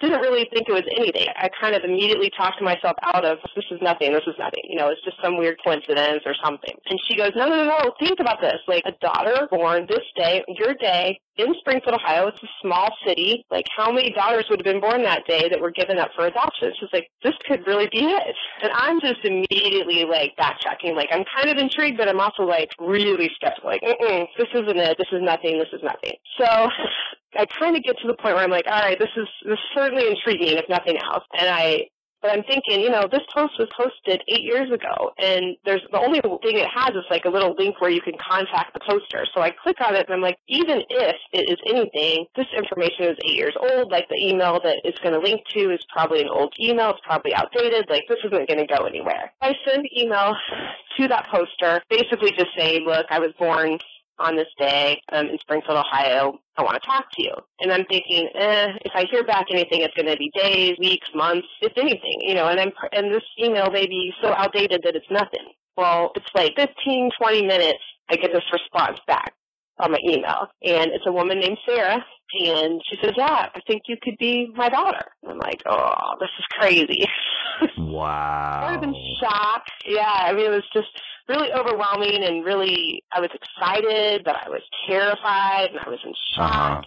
didn't 0.00 0.20
really 0.20 0.48
think 0.52 0.68
it 0.68 0.72
was 0.72 0.84
anything. 0.96 1.26
I 1.36 1.48
kind 1.60 1.74
of 1.74 1.82
immediately 1.84 2.30
talked 2.36 2.58
to 2.58 2.64
myself 2.64 2.96
out 3.02 3.24
of 3.24 3.38
this 3.54 3.64
is 3.70 3.80
nothing, 3.80 4.12
this 4.12 4.26
is 4.26 4.34
nothing. 4.38 4.64
You 4.68 4.76
know, 4.76 4.88
it's 4.88 5.02
just 5.04 5.16
some 5.22 5.38
weird 5.38 5.56
coincidence 5.64 6.22
or 6.26 6.34
something. 6.44 6.74
And 6.90 7.00
she 7.06 7.16
goes, 7.16 7.32
no, 7.34 7.48
no, 7.48 7.64
no, 7.64 7.78
no, 7.78 7.92
think 7.98 8.20
about 8.20 8.40
this. 8.40 8.60
Like 8.68 8.82
a 8.84 8.92
daughter 9.00 9.48
born 9.50 9.86
this 9.88 10.04
day, 10.14 10.44
your 10.48 10.74
day, 10.74 11.18
in 11.38 11.54
Springfield, 11.60 11.94
Ohio. 11.94 12.28
It's 12.28 12.42
a 12.42 12.48
small 12.62 12.88
city. 13.06 13.44
Like, 13.50 13.66
how 13.76 13.92
many 13.92 14.10
daughters 14.10 14.46
would 14.50 14.60
have 14.60 14.64
been 14.64 14.80
born 14.80 15.02
that 15.02 15.26
day 15.26 15.48
that 15.48 15.60
were 15.60 15.70
given 15.70 15.98
up 15.98 16.10
for 16.14 16.26
adoption? 16.26 16.72
She's 16.78 16.88
like, 16.92 17.08
this 17.22 17.34
could 17.46 17.66
really 17.66 17.88
be 17.90 18.04
it. 18.04 18.36
And 18.62 18.72
I'm 18.72 19.00
just 19.00 19.24
immediately 19.24 20.04
like 20.04 20.32
backtracking. 20.38 20.94
Like, 20.94 21.08
I'm 21.12 21.24
kind 21.36 21.50
of 21.50 21.58
intrigued, 21.58 21.98
but 21.98 22.08
I'm 22.08 22.20
also 22.20 22.42
like 22.42 22.70
really 22.80 23.30
skeptical. 23.34 23.70
Like, 23.70 23.82
this 23.82 24.48
isn't 24.54 24.78
it. 24.78 24.98
This 24.98 25.08
is 25.12 25.22
nothing. 25.22 25.58
This 25.58 25.72
is 25.72 25.82
nothing. 25.82 26.14
So 26.38 26.46
I 27.38 27.46
kind 27.58 27.76
of 27.76 27.82
get 27.82 27.96
to 27.98 28.06
the 28.06 28.14
point 28.14 28.34
where 28.34 28.44
I'm 28.44 28.50
like, 28.50 28.66
all 28.66 28.80
right, 28.80 28.98
this 28.98 29.10
is 29.16 29.28
this 29.44 29.54
is 29.54 29.70
certainly 29.74 30.08
intriguing, 30.08 30.56
if 30.56 30.68
nothing 30.68 30.96
else. 30.98 31.24
And 31.38 31.48
I 31.48 31.88
but 32.26 32.36
I'm 32.36 32.42
thinking, 32.44 32.80
you 32.80 32.90
know, 32.90 33.06
this 33.10 33.22
post 33.32 33.54
was 33.58 33.68
posted 33.76 34.20
eight 34.26 34.42
years 34.42 34.70
ago, 34.72 35.12
and 35.18 35.56
there's 35.64 35.82
the 35.92 35.98
only 35.98 36.20
thing 36.20 36.58
it 36.58 36.66
has 36.74 36.90
is 36.90 37.04
like 37.08 37.24
a 37.24 37.28
little 37.28 37.54
link 37.56 37.80
where 37.80 37.90
you 37.90 38.00
can 38.00 38.14
contact 38.18 38.74
the 38.74 38.80
poster. 38.80 39.24
So 39.32 39.42
I 39.42 39.50
click 39.50 39.76
on 39.80 39.94
it, 39.94 40.06
and 40.06 40.14
I'm 40.14 40.20
like, 40.20 40.36
even 40.48 40.82
if 40.90 41.16
it 41.32 41.48
is 41.48 41.58
anything, 41.70 42.26
this 42.34 42.46
information 42.56 43.06
is 43.06 43.16
eight 43.24 43.36
years 43.36 43.54
old. 43.60 43.92
Like 43.92 44.08
the 44.08 44.18
email 44.18 44.58
that 44.64 44.80
it's 44.82 44.98
going 44.98 45.14
to 45.14 45.20
link 45.20 45.42
to 45.54 45.70
is 45.70 45.80
probably 45.92 46.22
an 46.22 46.28
old 46.28 46.52
email. 46.60 46.90
It's 46.90 47.00
probably 47.04 47.32
outdated. 47.32 47.86
Like 47.88 48.02
this 48.08 48.18
isn't 48.24 48.48
going 48.48 48.58
to 48.58 48.66
go 48.66 48.86
anywhere. 48.86 49.32
I 49.40 49.54
send 49.64 49.86
email 49.96 50.34
to 50.98 51.08
that 51.08 51.28
poster, 51.28 51.80
basically 51.88 52.32
just 52.32 52.50
saying, 52.58 52.84
look, 52.86 53.06
I 53.10 53.20
was 53.20 53.30
born 53.38 53.78
on 54.18 54.36
this 54.36 54.48
day 54.58 55.00
um, 55.12 55.26
in 55.26 55.38
Springfield, 55.38 55.78
Ohio. 55.78 56.38
I 56.56 56.62
want 56.62 56.80
to 56.80 56.86
talk 56.86 57.10
to 57.12 57.22
you. 57.22 57.32
And 57.60 57.72
I'm 57.72 57.84
thinking, 57.84 58.28
eh, 58.34 58.72
if 58.84 58.92
I 58.94 59.04
hear 59.10 59.24
back 59.24 59.46
anything, 59.50 59.82
it's 59.82 59.94
going 59.94 60.08
to 60.08 60.16
be 60.16 60.30
days, 60.34 60.76
weeks, 60.78 61.08
months, 61.14 61.46
if 61.60 61.72
anything, 61.76 62.20
you 62.20 62.34
know, 62.34 62.48
and 62.48 62.58
I'm, 62.58 62.72
and 62.92 63.12
this 63.12 63.22
email 63.42 63.70
may 63.70 63.86
be 63.86 64.12
so 64.22 64.32
outdated 64.32 64.82
that 64.84 64.96
it's 64.96 65.10
nothing. 65.10 65.52
Well, 65.76 66.12
it's 66.16 66.30
like 66.34 66.54
15, 66.56 67.10
20 67.20 67.42
minutes, 67.42 67.82
I 68.08 68.16
get 68.16 68.32
this 68.32 68.44
response 68.52 68.98
back 69.06 69.34
on 69.78 69.92
my 69.92 69.98
email. 70.02 70.48
And 70.62 70.92
it's 70.92 71.04
a 71.06 71.12
woman 71.12 71.40
named 71.40 71.58
Sarah. 71.66 72.04
And 72.40 72.82
she 72.88 72.96
says, 73.02 73.12
yeah, 73.16 73.48
I 73.54 73.60
think 73.66 73.82
you 73.86 73.96
could 74.02 74.16
be 74.18 74.48
my 74.54 74.68
daughter. 74.68 75.04
And 75.22 75.32
I'm 75.32 75.38
like, 75.38 75.62
oh, 75.66 76.16
this 76.18 76.30
is 76.38 76.44
crazy. 76.58 77.04
wow. 77.78 78.66
I 78.68 78.76
was 78.76 78.84
in 78.84 78.94
shock. 79.20 79.62
Yeah, 79.86 80.02
I 80.02 80.32
mean, 80.32 80.46
it 80.46 80.54
was 80.54 80.64
just, 80.72 80.88
really 81.28 81.52
overwhelming 81.52 82.22
and 82.24 82.44
really 82.44 83.02
I 83.12 83.20
was 83.20 83.30
excited, 83.34 84.22
but 84.24 84.36
I 84.36 84.48
was 84.48 84.62
terrified 84.88 85.70
and 85.70 85.80
I 85.80 85.88
was 85.88 85.98
in 86.04 86.12
shock. 86.34 86.52
Uh-huh. 86.52 86.82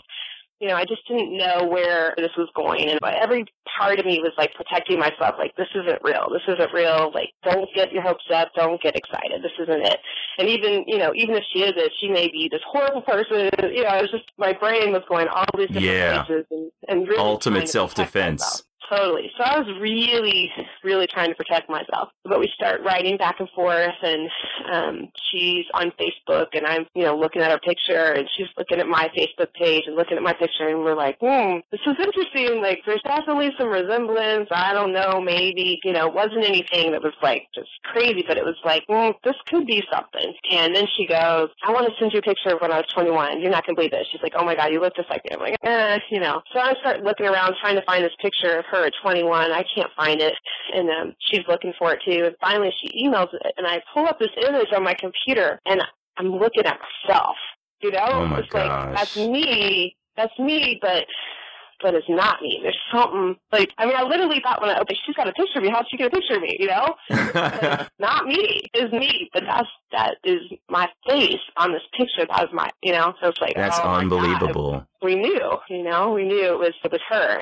You 0.62 0.68
know, 0.68 0.76
I 0.76 0.84
just 0.84 1.08
didn't 1.08 1.38
know 1.38 1.64
where 1.64 2.14
this 2.18 2.32
was 2.38 2.50
going, 2.54 2.90
and 2.90 3.00
every 3.02 3.46
part 3.80 3.98
of 3.98 4.06
me 4.06 4.20
was 4.20 4.34
like 4.38 4.54
protecting 4.56 5.00
myself. 5.00 5.36
Like, 5.38 5.56
this 5.56 5.70
isn't 5.74 6.04
real. 6.04 6.28
This 6.34 6.42
isn't 6.54 6.74
real. 6.74 7.12
Like, 7.14 7.30
don't 7.44 7.70
get 7.74 7.94
your 7.94 8.02
hopes 8.02 8.26
up. 8.34 8.50
Don't 8.58 8.82
get 8.82 8.94
excited. 8.98 9.42
This 9.42 9.54
isn't 9.58 9.86
it. 9.86 10.00
And 10.38 10.50
even, 10.50 10.84
you 10.86 10.98
know, 10.98 11.14
even 11.16 11.36
if 11.36 11.46
she 11.54 11.60
is 11.64 11.72
it, 11.78 11.94
she 12.02 12.10
may 12.10 12.28
be 12.28 12.50
this 12.52 12.60
horrible 12.70 13.04
person. 13.04 13.50
You 13.74 13.84
know, 13.84 13.96
it 13.96 14.02
was 14.02 14.12
just 14.12 14.26
my 14.38 14.52
brain 14.52 14.92
was 14.92 15.04
going 15.08 15.30
all 15.30 15.46
these 15.58 15.68
different 15.68 15.86
yeah. 15.86 16.24
places, 16.24 16.46
and, 16.52 16.72
and 16.90 17.08
really 17.08 17.22
ultimate 17.22 17.70
self 17.70 17.96
defense. 17.96 18.64
Totally. 18.90 19.32
So 19.38 19.44
I 19.44 19.60
was 19.60 19.68
really, 19.80 20.52
really 20.84 21.08
trying 21.08 21.30
to 21.30 21.36
protect 21.36 21.70
myself. 21.70 22.10
But 22.24 22.40
we 22.40 22.50
start 22.56 22.82
writing 22.84 23.18
back 23.18 23.40
and 23.40 23.50
forth, 23.56 23.96
and 24.02 24.30
um, 24.72 25.10
she's 25.32 25.66
on 25.74 25.92
Facebook, 26.00 26.48
and 26.54 26.66
I'm, 26.66 26.86
you 26.96 27.04
know, 27.04 27.18
looking 27.18 27.42
at 27.42 27.52
her 27.52 27.60
picture, 27.60 28.14
and 28.14 28.28
she's 28.36 28.48
looking 28.58 28.80
at 28.80 28.88
my 28.88 29.10
Facebook 29.18 29.54
page 29.54 29.84
and 29.86 29.96
looking 29.96 30.18
at 30.18 30.24
my 30.24 30.34
picture, 30.34 30.70
and 30.70 30.80
we're 30.80 30.96
like, 30.96 31.18
hmm, 31.20 31.58
this 31.72 31.82
is 31.86 31.96
interesting. 32.00 32.62
Like, 32.62 32.82
there's 32.86 33.02
definitely 33.04 33.52
some 33.58 33.70
resemblance. 33.70 34.48
I 34.52 34.74
don't 34.74 34.94
know, 34.94 35.22
maybe, 35.22 35.80
you 35.84 35.94
know, 35.94 36.08
it 36.08 36.14
wasn't 36.14 36.46
anything 36.46 36.92
that 36.92 37.04
was 37.04 37.14
like 37.22 37.48
just 37.54 37.70
crazy, 37.84 38.24
but 38.28 38.38
it 38.38 38.46
was 38.46 38.58
like, 38.64 38.84
hmm, 38.90 39.12
this 39.24 39.36
could 39.48 39.66
be 39.66 39.84
something. 39.92 40.34
And 40.52 40.76
then 40.76 40.86
she 40.98 41.06
goes, 41.06 41.50
I 41.66 41.72
want 41.72 41.88
to 41.88 41.94
send 42.00 42.14
you 42.14 42.20
a 42.20 42.22
picture 42.22 42.56
of 42.56 42.62
when 42.62 42.72
I 42.72 42.78
was 42.78 42.88
21. 42.94 43.42
You're 43.42 43.52
not 43.52 43.66
to 43.66 43.76
believe 43.76 43.92
this. 43.92 44.08
She's 44.12 44.22
like, 44.22 44.34
oh 44.36 44.46
my 44.46 44.56
God, 44.56 44.72
you 44.72 44.80
look 44.80 44.96
just 44.96 45.10
like 45.10 45.24
me. 45.26 45.32
I'm 45.34 45.40
like, 45.40 45.58
eh, 45.64 46.00
you 46.10 46.20
know. 46.20 46.42
So 46.54 46.60
I 46.60 46.74
start 46.80 47.04
looking 47.04 47.28
around 47.28 47.56
trying 47.62 47.76
to 47.76 47.86
find 47.86 48.04
this 48.04 48.14
picture 48.22 48.60
of 48.60 48.66
her 48.70 48.86
at 48.86 48.94
21. 49.02 49.52
I 49.52 49.64
can't 49.76 49.92
find 49.96 50.22
it. 50.22 50.34
And 50.74 50.90
um, 50.90 51.16
she's 51.20 51.44
looking 51.48 51.74
for 51.78 51.94
it 51.94 52.02
too. 52.06 52.26
And 52.26 52.36
finally 52.42 52.74
she 52.82 53.06
emails 53.06 53.34
it 53.34 53.54
and 53.58 53.68
I 53.68 53.82
pull 53.94 54.06
up 54.06 54.20
this 54.20 54.30
image 54.48 54.68
on 54.76 54.84
my 54.84 54.94
computer 54.94 55.60
and 55.66 55.82
I'm 56.18 56.32
looking 56.32 56.66
at 56.66 56.80
myself. 57.08 57.36
You 57.82 57.92
know? 57.92 58.08
Oh 58.10 58.28
my 58.28 58.40
it's 58.40 58.50
gosh. 58.50 58.68
like, 58.68 58.98
that's 58.98 59.18
me. 59.18 59.96
That's 60.18 60.38
me, 60.38 60.80
but 60.82 61.06
but 61.82 61.94
it's 61.94 62.10
not 62.10 62.42
me. 62.42 62.60
There's 62.62 62.78
something 62.92 63.38
like 63.54 63.72
I 63.78 63.86
mean, 63.86 63.96
I 63.96 64.04
literally 64.04 64.42
thought 64.44 64.62
when 64.62 64.70
I 64.70 64.80
okay, 64.82 64.98
she's 65.06 65.16
got 65.16 65.30
a 65.30 65.34
picture 65.34 65.60
of 65.60 65.64
me. 65.64 65.70
How'd 65.70 65.86
she 65.90 65.98
get 65.98 66.08
a 66.08 66.10
picture 66.10 66.36
of 66.36 66.42
me? 66.42 66.58
You 66.60 66.68
know, 66.68 66.96
not 68.00 68.26
me. 68.26 68.70
It's 68.74 68.92
me, 68.92 69.30
but 69.34 69.44
that's 69.46 69.68
that 69.94 70.18
is 70.26 70.42
my 70.70 70.90
face 71.08 71.40
on 71.58 71.72
this 71.72 71.82
picture. 71.98 72.26
That 72.28 72.42
was 72.42 72.50
my, 72.54 72.70
you 72.84 72.92
know. 72.92 73.14
So 73.22 73.30
it's 73.30 73.40
like 73.40 73.56
that's 73.56 73.80
oh 73.80 73.94
unbelievable. 73.94 74.86
We 75.02 75.16
knew, 75.16 75.58
you 75.70 75.84
know, 75.84 76.12
we 76.12 76.26
knew 76.26 76.54
it 76.54 76.60
was 76.60 76.74
it 76.84 76.92
was 76.92 77.02
her 77.08 77.42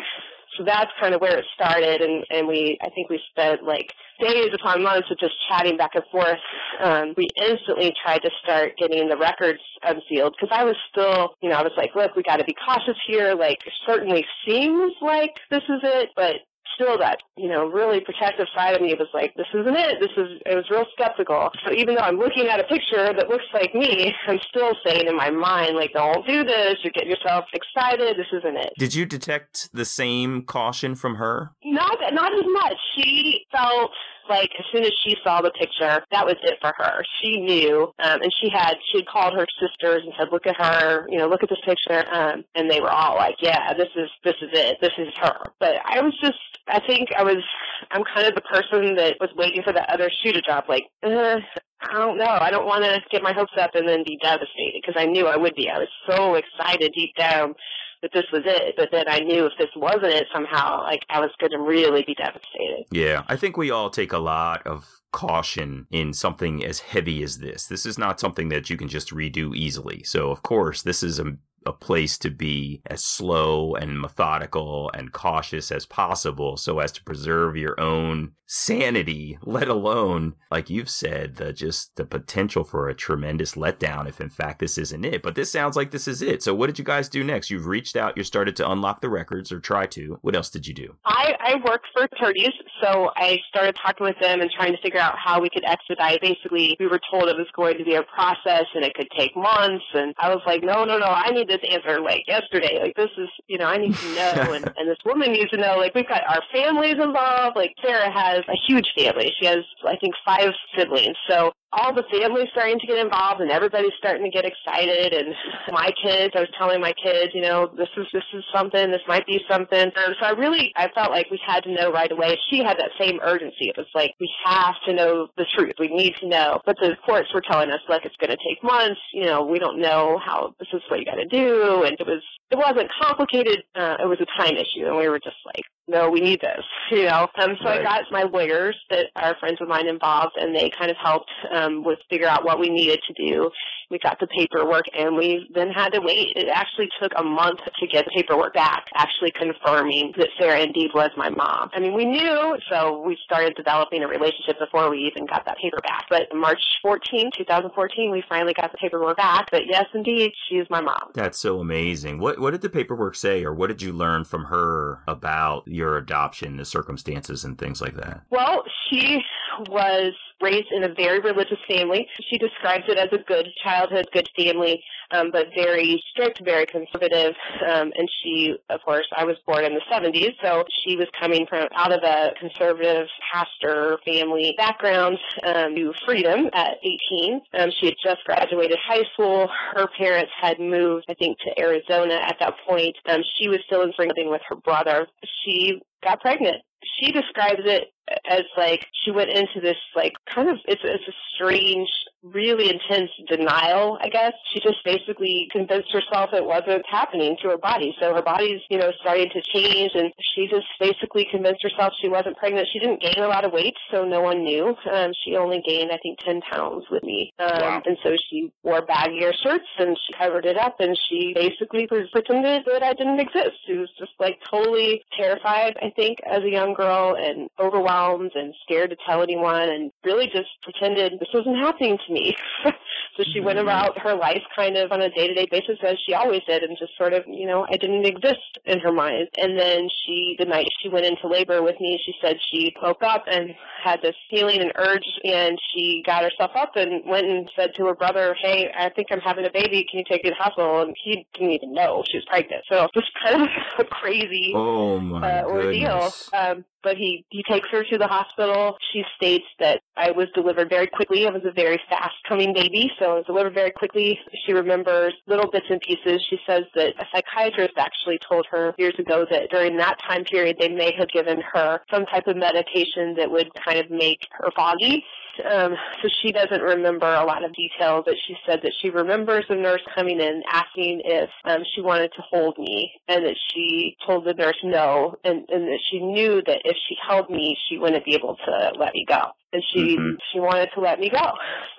so 0.57 0.63
that's 0.63 0.91
kind 0.99 1.13
of 1.13 1.21
where 1.21 1.37
it 1.37 1.45
started 1.53 2.01
and 2.01 2.25
and 2.29 2.47
we 2.47 2.77
i 2.81 2.89
think 2.89 3.09
we 3.09 3.19
spent 3.29 3.63
like 3.63 3.93
days 4.19 4.49
upon 4.53 4.81
months 4.81 5.07
of 5.11 5.17
just 5.19 5.33
chatting 5.47 5.77
back 5.77 5.91
and 5.93 6.03
forth. 6.11 6.39
Um 6.81 7.13
we 7.15 7.27
instantly 7.39 7.93
tried 8.03 8.23
to 8.23 8.31
start 8.43 8.73
getting 8.77 9.07
the 9.09 9.17
records 9.17 9.59
unsealed 9.83 10.35
because 10.39 10.49
i 10.51 10.63
was 10.63 10.75
still 10.91 11.35
you 11.41 11.49
know 11.49 11.55
i 11.55 11.61
was 11.61 11.73
like 11.77 11.95
look 11.95 12.15
we 12.15 12.23
got 12.23 12.37
to 12.37 12.45
be 12.45 12.55
cautious 12.65 12.97
here. 13.07 13.35
Like 13.35 13.59
it 13.65 13.73
certainly 13.85 14.25
seems 14.45 14.93
like 15.01 15.35
this 15.49 15.63
is 15.63 15.81
it 15.83 16.09
but 16.15 16.35
still 16.77 16.97
that, 16.99 17.19
you 17.35 17.49
know, 17.49 17.65
really 17.67 17.99
protective 17.99 18.47
side 18.55 18.75
of 18.75 18.81
me 18.81 18.93
was 18.93 19.07
like, 19.13 19.33
this 19.35 19.47
isn't 19.53 19.75
it. 19.75 19.99
This 19.99 20.11
is, 20.15 20.41
it 20.45 20.55
was 20.55 20.69
real 20.69 20.85
skeptical. 20.93 21.49
So 21.65 21.73
even 21.73 21.95
though 21.95 22.01
I'm 22.01 22.17
looking 22.17 22.47
at 22.47 22.59
a 22.59 22.63
picture 22.63 23.13
that 23.13 23.27
looks 23.29 23.45
like 23.53 23.73
me, 23.73 24.13
I'm 24.27 24.39
still 24.47 24.73
saying 24.85 25.07
in 25.07 25.15
my 25.15 25.29
mind, 25.29 25.75
like, 25.75 25.93
don't 25.93 26.25
do 26.25 26.43
this. 26.43 26.75
You're 26.83 26.93
getting 26.93 27.09
yourself 27.09 27.45
excited. 27.53 28.17
This 28.17 28.27
isn't 28.31 28.57
it. 28.57 28.73
Did 28.77 28.93
you 28.93 29.05
detect 29.05 29.69
the 29.73 29.85
same 29.85 30.43
caution 30.43 30.95
from 30.95 31.15
her? 31.15 31.51
Not, 31.65 31.97
not 32.13 32.33
as 32.33 32.45
much. 32.45 32.77
She 32.95 33.45
felt 33.51 33.91
like 34.29 34.51
as 34.59 34.65
soon 34.71 34.83
as 34.83 34.91
she 35.03 35.15
saw 35.23 35.41
the 35.41 35.51
picture, 35.51 36.03
that 36.11 36.25
was 36.25 36.35
it 36.43 36.57
for 36.61 36.73
her. 36.77 37.03
She 37.21 37.39
knew, 37.39 37.93
um, 37.99 38.21
and 38.21 38.33
she 38.41 38.49
had 38.49 38.75
she 38.91 38.99
had 38.99 39.07
called 39.07 39.33
her 39.33 39.45
sisters 39.59 40.03
and 40.03 40.13
said, 40.17 40.29
"Look 40.31 40.47
at 40.47 40.55
her, 40.57 41.05
you 41.09 41.17
know, 41.17 41.27
look 41.27 41.43
at 41.43 41.49
this 41.49 41.61
picture," 41.65 42.05
um, 42.13 42.43
and 42.55 42.69
they 42.69 42.81
were 42.81 42.91
all 42.91 43.15
like, 43.15 43.35
"Yeah, 43.41 43.73
this 43.73 43.89
is 43.95 44.09
this 44.23 44.35
is 44.41 44.49
it, 44.53 44.77
this 44.81 44.93
is 44.97 45.09
her." 45.21 45.37
But 45.59 45.75
I 45.85 46.01
was 46.01 46.13
just, 46.21 46.39
I 46.67 46.79
think 46.85 47.09
I 47.17 47.23
was, 47.23 47.43
I'm 47.91 48.03
kind 48.03 48.27
of 48.27 48.35
the 48.35 48.41
person 48.41 48.95
that 48.95 49.17
was 49.19 49.29
waiting 49.35 49.63
for 49.63 49.73
the 49.73 49.89
other 49.91 50.09
shoe 50.23 50.33
to 50.33 50.41
drop. 50.41 50.69
Like, 50.69 50.85
uh, 51.03 51.37
I 51.81 51.93
don't 51.93 52.17
know. 52.17 52.25
I 52.25 52.49
don't 52.49 52.65
want 52.65 52.83
to 52.83 53.01
get 53.11 53.21
my 53.21 53.33
hopes 53.33 53.53
up 53.59 53.75
and 53.75 53.87
then 53.87 54.03
be 54.05 54.17
devastated 54.21 54.81
because 54.81 54.95
I 54.97 55.05
knew 55.05 55.27
I 55.27 55.37
would 55.37 55.55
be. 55.55 55.69
I 55.69 55.77
was 55.77 55.89
so 56.09 56.35
excited 56.35 56.91
deep 56.95 57.15
down 57.15 57.53
that 58.01 58.11
this 58.13 58.25
was 58.31 58.43
it. 58.45 58.75
But 58.77 58.89
then 58.91 59.05
I 59.07 59.19
knew 59.19 59.45
if 59.45 59.53
this 59.57 59.69
wasn't 59.75 60.13
it 60.13 60.27
somehow, 60.33 60.83
like 60.83 61.01
I 61.09 61.19
was 61.19 61.31
going 61.39 61.51
to 61.51 61.59
really 61.59 62.03
be 62.03 62.15
devastated. 62.15 62.85
Yeah, 62.91 63.23
I 63.27 63.35
think 63.35 63.57
we 63.57 63.71
all 63.71 63.89
take 63.89 64.13
a 64.13 64.17
lot 64.17 64.65
of 64.65 64.87
caution 65.11 65.87
in 65.91 66.13
something 66.13 66.63
as 66.63 66.79
heavy 66.79 67.23
as 67.23 67.39
this. 67.39 67.67
This 67.67 67.85
is 67.85 67.97
not 67.97 68.19
something 68.19 68.49
that 68.49 68.69
you 68.69 68.77
can 68.77 68.87
just 68.87 69.11
redo 69.11 69.55
easily. 69.55 70.03
So, 70.03 70.31
of 70.31 70.43
course, 70.43 70.83
this 70.83 71.01
is 71.01 71.19
a 71.19 71.35
a 71.67 71.73
place 71.73 72.17
to 72.19 72.31
be 72.31 72.81
as 72.85 73.03
slow 73.03 73.75
and 73.75 73.99
methodical 73.99 74.89
and 74.93 75.11
cautious 75.11 75.71
as 75.71 75.85
possible 75.85 76.57
so 76.57 76.79
as 76.79 76.91
to 76.93 77.03
preserve 77.03 77.57
your 77.57 77.79
own 77.79 78.31
sanity, 78.47 79.37
let 79.43 79.67
alone, 79.67 80.33
like 80.49 80.69
you've 80.69 80.89
said, 80.89 81.35
the 81.35 81.51
just 81.51 81.95
the 81.97 82.05
potential 82.05 82.63
for 82.63 82.87
a 82.87 82.95
tremendous 82.95 83.55
letdown 83.55 84.07
if 84.07 84.21
in 84.21 84.29
fact 84.29 84.59
this 84.59 84.77
isn't 84.77 85.05
it. 85.05 85.21
But 85.21 85.35
this 85.35 85.51
sounds 85.51 85.75
like 85.75 85.91
this 85.91 86.07
is 86.07 86.21
it. 86.21 86.41
So 86.41 86.55
what 86.55 86.67
did 86.67 86.79
you 86.79 86.85
guys 86.85 87.09
do 87.09 87.23
next? 87.23 87.51
You've 87.51 87.67
reached 87.67 87.95
out, 87.95 88.17
you 88.17 88.23
started 88.23 88.55
to 88.55 88.71
unlock 88.71 89.01
the 89.01 89.09
records 89.09 89.51
or 89.51 89.59
try 89.59 89.85
to. 89.87 90.17
What 90.21 90.35
else 90.35 90.49
did 90.49 90.65
you 90.65 90.73
do? 90.73 90.95
I, 91.05 91.33
I 91.39 91.55
work 91.69 91.81
for 91.93 92.03
attorneys, 92.03 92.53
so 92.81 93.11
I 93.15 93.37
started 93.49 93.75
talking 93.75 94.05
with 94.05 94.19
them 94.21 94.39
and 94.39 94.49
trying 94.49 94.73
to 94.73 94.81
figure 94.81 94.99
out 94.99 95.15
how 95.17 95.41
we 95.41 95.49
could 95.49 95.65
expedite. 95.65 96.21
Basically, 96.21 96.77
we 96.79 96.87
were 96.87 97.01
told 97.11 97.27
it 97.27 97.35
was 97.35 97.47
going 97.53 97.77
to 97.77 97.83
be 97.83 97.95
a 97.95 98.03
process 98.03 98.65
and 98.73 98.85
it 98.85 98.93
could 98.95 99.09
take 99.17 99.35
months, 99.35 99.85
and 99.93 100.13
I 100.17 100.29
was 100.29 100.41
like, 100.45 100.63
no, 100.63 100.85
no, 100.85 100.97
no, 100.97 101.07
I 101.07 101.31
need 101.31 101.49
this 101.49 101.56
this 101.59 101.69
answer 101.71 101.99
like 102.01 102.23
yesterday. 102.27 102.79
Like 102.81 102.95
this 102.95 103.09
is, 103.17 103.29
you 103.47 103.57
know, 103.57 103.65
I 103.65 103.77
need 103.77 103.95
to 103.95 104.15
know, 104.15 104.53
and, 104.53 104.71
and 104.77 104.89
this 104.89 104.97
woman 105.05 105.31
needs 105.31 105.51
to 105.51 105.57
know. 105.57 105.77
Like 105.77 105.95
we've 105.95 106.07
got 106.07 106.23
our 106.27 106.41
families 106.51 106.95
involved. 107.01 107.55
Like 107.55 107.73
Sarah 107.81 108.11
has 108.11 108.39
a 108.47 108.55
huge 108.67 108.93
family. 108.95 109.33
She 109.39 109.45
has, 109.45 109.63
I 109.85 109.95
think, 109.97 110.13
five 110.25 110.53
siblings. 110.75 111.15
So 111.29 111.53
all 111.73 111.93
the 111.93 112.03
families 112.11 112.47
starting 112.51 112.79
to 112.79 112.87
get 112.87 112.97
involved 112.97 113.41
and 113.41 113.51
everybody's 113.51 113.91
starting 113.97 114.23
to 114.23 114.31
get 114.31 114.45
excited. 114.45 115.13
And 115.13 115.35
my 115.71 115.91
kids 116.01 116.33
i 116.35 116.39
was 116.39 116.49
telling 116.57 116.79
my 116.79 116.93
kids 116.93 117.33
you 117.33 117.41
know 117.41 117.69
this 117.77 117.89
is 117.97 118.07
this 118.13 118.23
is 118.33 118.43
something 118.53 118.91
this 118.91 119.01
might 119.07 119.25
be 119.25 119.41
something. 119.49 119.87
Um, 119.87 120.13
so 120.19 120.25
i 120.25 120.31
really 120.31 120.71
i 120.75 120.89
felt 120.95 121.11
like 121.11 121.29
we 121.29 121.39
had 121.45 121.63
to 121.63 121.73
know 121.73 121.91
right 121.91 122.11
away. 122.11 122.37
She 122.49 122.59
had 122.59 122.77
that 122.77 122.91
same 122.99 123.19
urgency. 123.21 123.69
It 123.69 123.77
was 123.77 123.87
like 123.93 124.13
we 124.19 124.31
have 124.45 124.75
to 124.85 124.93
know 124.93 125.27
the 125.37 125.45
truth. 125.55 125.73
We 125.79 125.89
need 125.89 126.15
to 126.21 126.27
know. 126.27 126.61
But 126.65 126.77
the 126.79 126.95
courts 127.05 127.33
were 127.33 127.41
telling 127.41 127.71
us 127.71 127.81
like 127.89 128.05
it's 128.05 128.15
going 128.17 128.31
to 128.31 128.37
take 128.37 128.63
months. 128.63 129.01
You 129.13 129.25
know 129.25 129.43
we 129.43 129.59
don't 129.59 129.79
know 129.79 130.19
how 130.23 130.55
this 130.59 130.69
is 130.73 130.81
what 130.89 130.99
you 130.99 131.05
got 131.05 131.15
to 131.15 131.25
do. 131.25 131.83
And 131.83 131.97
it 131.99 132.07
was 132.07 132.23
it 132.51 132.57
wasn't 132.57 132.89
complicated. 133.01 133.63
Uh, 133.75 133.97
it 134.01 134.07
was 134.07 134.19
a 134.21 134.41
time 134.41 134.55
issue. 134.55 134.87
And 134.87 134.97
we 134.97 135.09
were 135.09 135.19
just 135.19 135.37
like 135.45 135.65
no, 135.87 136.09
we 136.09 136.19
need 136.19 136.41
this, 136.41 136.63
you 136.91 137.05
know. 137.05 137.27
Um, 137.41 137.55
so 137.61 137.69
right. 137.69 137.79
I 137.79 137.83
got 137.83 138.03
my 138.11 138.23
lawyers 138.23 138.77
that 138.89 139.07
are 139.15 139.37
friends 139.39 139.59
of 139.61 139.67
mine 139.67 139.87
involved, 139.87 140.35
and 140.37 140.55
they 140.55 140.69
kind 140.69 140.91
of 140.91 140.97
helped 140.97 141.31
um, 141.51 141.83
with 141.83 141.99
figure 142.09 142.27
out 142.27 142.43
what 142.43 142.59
we 142.59 142.69
needed 142.69 142.99
to 143.07 143.13
do 143.13 143.49
we 143.89 143.99
got 143.99 144.19
the 144.19 144.27
paperwork 144.27 144.85
and 144.97 145.15
we 145.15 145.49
then 145.53 145.69
had 145.69 145.89
to 145.93 146.01
wait. 146.01 146.33
It 146.35 146.47
actually 146.53 146.89
took 147.01 147.11
a 147.17 147.23
month 147.23 147.59
to 147.79 147.87
get 147.87 148.05
the 148.05 148.11
paperwork 148.15 148.53
back, 148.53 148.87
actually 148.95 149.31
confirming 149.31 150.13
that 150.17 150.29
Sarah 150.39 150.61
indeed 150.61 150.91
was 150.93 151.11
my 151.15 151.29
mom. 151.29 151.69
I 151.73 151.79
mean, 151.79 151.93
we 151.93 152.05
knew, 152.05 152.57
so 152.69 153.01
we 153.01 153.17
started 153.23 153.55
developing 153.55 154.03
a 154.03 154.07
relationship 154.07 154.59
before 154.59 154.89
we 154.89 154.99
even 154.99 155.25
got 155.25 155.45
that 155.45 155.57
paper 155.57 155.79
back. 155.83 156.05
But 156.09 156.27
March 156.35 156.61
14, 156.81 157.31
2014, 157.37 158.11
we 158.11 158.23
finally 158.27 158.53
got 158.53 158.71
the 158.71 158.77
paperwork 158.77 159.17
back 159.17 159.49
But 159.51 159.63
yes, 159.67 159.85
indeed, 159.93 160.31
she's 160.49 160.65
my 160.69 160.81
mom. 160.81 161.11
That's 161.13 161.37
so 161.37 161.59
amazing. 161.59 162.19
What, 162.19 162.39
what 162.39 162.51
did 162.51 162.61
the 162.61 162.69
paperwork 162.69 163.15
say 163.15 163.43
or 163.43 163.53
what 163.53 163.67
did 163.67 163.81
you 163.81 163.93
learn 163.93 164.25
from 164.25 164.45
her 164.45 165.01
about 165.07 165.67
your 165.67 165.97
adoption, 165.97 166.57
the 166.57 166.65
circumstances 166.65 167.43
and 167.43 167.57
things 167.57 167.81
like 167.81 167.95
that? 167.95 168.23
Well, 168.29 168.63
she 168.89 169.21
was 169.69 170.13
raised 170.41 170.71
in 170.71 170.83
a 170.83 170.93
very 170.93 171.19
religious 171.19 171.57
family. 171.67 172.07
She 172.29 172.37
describes 172.37 172.85
it 172.87 172.97
as 172.97 173.09
a 173.11 173.23
good 173.23 173.47
childhood, 173.63 174.07
good 174.13 174.29
family, 174.37 174.83
um, 175.11 175.31
but 175.31 175.47
very 175.55 176.03
strict, 176.11 176.41
very 176.43 176.65
conservative. 176.65 177.33
Um, 177.61 177.91
and 177.95 178.09
she, 178.21 178.55
of 178.69 178.81
course, 178.83 179.07
I 179.15 179.23
was 179.25 179.37
born 179.45 179.65
in 179.65 179.73
the 179.73 179.81
70s, 179.91 180.35
so 180.41 180.63
she 180.83 180.95
was 180.95 181.07
coming 181.19 181.45
from 181.47 181.67
out 181.75 181.91
of 181.91 182.03
a 182.03 182.33
conservative 182.39 183.07
pastor 183.33 183.99
family 184.05 184.53
background 184.57 185.17
um, 185.43 185.75
to 185.75 185.93
freedom 186.05 186.49
at 186.53 186.75
18. 186.83 187.41
Um, 187.59 187.69
she 187.79 187.87
had 187.87 187.95
just 188.03 188.23
graduated 188.25 188.77
high 188.85 189.03
school. 189.13 189.49
Her 189.73 189.87
parents 189.97 190.31
had 190.39 190.59
moved, 190.59 191.05
I 191.09 191.13
think, 191.13 191.37
to 191.39 191.59
Arizona 191.59 192.15
at 192.15 192.37
that 192.39 192.53
point. 192.67 192.95
Um, 193.07 193.21
she 193.37 193.47
was 193.47 193.59
still 193.65 193.81
in 193.81 193.93
living 193.97 194.29
with 194.29 194.41
her 194.49 194.55
brother. 194.55 195.07
She 195.43 195.81
got 196.07 196.21
pregnant 196.21 196.61
she 196.99 197.11
describes 197.11 197.61
it 197.65 197.91
as 198.29 198.43
like 198.55 198.85
she 199.03 199.11
went 199.11 199.29
into 199.29 199.59
this 199.61 199.75
like 199.95 200.13
kind 200.33 200.49
of 200.49 200.57
it's 200.65 200.81
it's 200.83 201.07
a 201.07 201.11
strange 201.35 201.89
really 202.23 202.69
intense 202.69 203.11
denial, 203.27 203.97
I 204.01 204.09
guess. 204.09 204.33
She 204.53 204.59
just 204.59 204.83
basically 204.83 205.47
convinced 205.51 205.91
herself 205.91 206.31
it 206.33 206.45
wasn't 206.45 206.85
happening 206.89 207.37
to 207.41 207.49
her 207.49 207.57
body. 207.57 207.95
So 207.99 208.13
her 208.13 208.21
body's, 208.21 208.61
you 208.69 208.77
know, 208.77 208.91
starting 209.01 209.29
to 209.33 209.41
change 209.41 209.91
and 209.93 210.11
she 210.35 210.47
just 210.47 210.67
basically 210.79 211.27
convinced 211.31 211.63
herself 211.63 211.93
she 212.01 212.09
wasn't 212.09 212.37
pregnant. 212.37 212.67
She 212.71 212.79
didn't 212.79 213.01
gain 213.01 213.23
a 213.23 213.27
lot 213.27 213.45
of 213.45 213.51
weight, 213.51 213.75
so 213.91 214.03
no 214.03 214.21
one 214.21 214.43
knew. 214.43 214.75
Um, 214.91 215.11
she 215.23 215.35
only 215.35 215.61
gained, 215.65 215.91
I 215.91 215.97
think, 215.97 216.19
10 216.25 216.41
pounds 216.41 216.85
with 216.91 217.03
me. 217.03 217.33
Um, 217.39 217.61
wow. 217.61 217.81
And 217.85 217.97
so 218.03 218.15
she 218.29 218.51
wore 218.63 218.85
baggier 218.85 219.33
shirts 219.43 219.67
and 219.79 219.97
she 220.05 220.13
covered 220.17 220.45
it 220.45 220.57
up 220.57 220.79
and 220.79 220.97
she 221.09 221.33
basically 221.33 221.87
pretended 221.87 222.63
that 222.65 222.83
I 222.83 222.93
didn't 222.93 223.19
exist. 223.19 223.57
She 223.65 223.73
was 223.73 223.89
just 223.97 224.11
like 224.19 224.39
totally 224.49 225.03
terrified, 225.17 225.77
I 225.81 225.91
think, 225.97 226.19
as 226.25 226.43
a 226.43 226.49
young 226.49 226.73
girl 226.73 227.17
and 227.19 227.49
overwhelmed 227.59 228.31
and 228.35 228.53
scared 228.63 228.91
to 228.91 228.97
tell 229.05 229.21
anyone 229.21 229.67
and 229.69 229.91
really 230.05 230.27
just 230.27 230.49
pretended 230.63 231.19
this 231.19 231.27
wasn't 231.33 231.57
happening 231.57 231.97
to 232.07 232.13
me. 232.13 232.37
so 233.15 233.23
she 233.33 233.39
went 233.39 233.57
mm-hmm. 233.57 233.67
about 233.67 233.99
her 233.99 234.15
life 234.15 234.43
kind 234.55 234.77
of 234.77 234.91
on 234.91 235.01
a 235.01 235.09
day 235.09 235.27
to 235.27 235.33
day 235.33 235.47
basis 235.49 235.77
as 235.85 235.97
she 236.05 236.13
always 236.13 236.41
did 236.47 236.63
and 236.63 236.77
just 236.79 236.95
sort 236.97 237.13
of, 237.13 237.23
you 237.27 237.47
know, 237.47 237.65
I 237.71 237.77
didn't 237.77 238.05
exist 238.05 238.59
in 238.65 238.79
her 238.79 238.91
mind. 238.91 239.29
And 239.37 239.57
then 239.57 239.89
she, 240.05 240.35
the 240.37 240.45
night 240.45 240.67
she 240.81 240.89
went 240.89 241.05
into 241.05 241.27
labor 241.27 241.61
with 241.63 241.79
me, 241.79 241.99
she 242.05 242.13
said 242.21 242.37
she 242.51 242.75
woke 242.81 243.03
up 243.03 243.25
and 243.27 243.55
had 243.83 244.01
this 244.01 244.15
feeling 244.29 244.61
and 244.61 244.71
urge 244.75 245.07
and 245.23 245.57
she 245.73 246.03
got 246.05 246.23
herself 246.23 246.51
up 246.55 246.75
and 246.75 247.05
went 247.05 247.27
and 247.27 247.49
said 247.55 247.73
to 247.75 247.85
her 247.85 247.95
brother, 247.95 248.35
Hey, 248.41 248.71
I 248.77 248.89
think 248.89 249.07
I'm 249.11 249.19
having 249.19 249.45
a 249.45 249.51
baby. 249.51 249.85
Can 249.89 249.99
you 249.99 250.05
take 250.09 250.23
me 250.23 250.31
to 250.31 250.35
the 250.37 250.43
hospital? 250.43 250.81
And 250.81 250.95
he 251.03 251.25
didn't 251.33 251.51
even 251.51 251.73
know 251.73 252.03
she 252.09 252.17
was 252.17 252.25
pregnant. 252.25 252.63
So 252.69 252.87
just 252.93 253.11
kind 253.23 253.41
of 253.41 253.47
a 253.79 253.83
crazy 253.85 254.53
oh 254.55 254.99
my 254.99 255.41
uh, 255.41 255.45
ordeal. 255.45 256.11
Um, 256.33 256.65
but 256.87 256.95
he, 256.95 257.25
he 257.31 257.43
takes 257.43 257.67
her 257.69 257.83
to 257.83 257.97
the 257.97 258.07
hospital. 258.07 258.77
She 258.93 259.03
states 259.17 259.43
that 259.59 259.81
I 259.97 260.11
was 260.11 260.27
delivered 260.33 260.69
very 260.69 260.87
quickly. 260.87 261.25
It 261.25 261.33
was 261.33 261.41
a 261.43 261.51
very 261.51 261.81
fast 261.89 262.15
coming 262.25 262.53
baby, 262.53 262.89
so 262.97 263.11
it 263.11 263.15
was 263.17 263.25
delivered 263.25 263.53
very 263.53 263.71
quickly. 263.71 264.17
She 264.45 264.53
remembers 264.53 265.13
little 265.27 265.51
bits 265.51 265.65
and 265.69 265.81
pieces. 265.81 266.25
She 266.29 266.39
says 266.47 266.63
that 266.75 266.93
a 266.97 267.05
psychiatrist 267.13 267.73
actually 267.75 268.19
told 268.19 268.45
her 268.51 268.73
years 268.77 268.95
ago 268.97 269.25
that 269.29 269.49
during 269.49 269.75
that 269.75 269.97
time 270.07 270.23
period 270.23 270.55
they 270.61 270.69
may 270.69 270.93
have 270.97 271.09
given 271.09 271.41
her 271.53 271.81
some 271.91 272.05
type 272.05 272.25
of 272.25 272.37
medication 272.37 273.15
that 273.17 273.29
would 273.29 273.49
kind 273.65 273.79
of 273.79 273.91
make 273.91 274.21
her 274.39 274.49
foggy 274.55 275.03
um, 275.45 275.75
so 276.01 276.09
she 276.21 276.31
doesn't 276.31 276.61
remember 276.61 277.05
a 277.05 277.25
lot 277.25 277.43
of 277.43 277.53
details, 277.53 278.03
but 278.05 278.15
she 278.27 278.35
said 278.45 278.61
that 278.63 278.73
she 278.81 278.89
remembers 278.89 279.45
the 279.49 279.55
nurse 279.55 279.81
coming 279.95 280.19
in 280.19 280.43
asking 280.51 281.01
if 281.05 281.29
um, 281.45 281.63
she 281.73 281.81
wanted 281.81 282.11
to 282.15 282.21
hold 282.21 282.57
me, 282.57 282.91
and 283.07 283.25
that 283.25 283.37
she 283.53 283.95
told 284.05 284.25
the 284.25 284.33
nurse 284.33 284.57
no, 284.63 285.15
and, 285.23 285.45
and 285.49 285.67
that 285.67 285.79
she 285.89 285.99
knew 285.99 286.41
that 286.45 286.61
if 286.65 286.75
she 286.87 286.95
held 287.07 287.29
me, 287.29 287.57
she 287.69 287.77
wouldn't 287.77 288.05
be 288.05 288.15
able 288.15 288.37
to 288.45 288.71
let 288.77 288.93
me 288.93 289.05
go 289.07 289.31
and 289.53 289.63
she 289.73 289.97
mm-hmm. 289.97 290.15
she 290.31 290.39
wanted 290.39 290.69
to 290.75 290.81
let 290.81 290.99
me 290.99 291.09
go. 291.09 291.31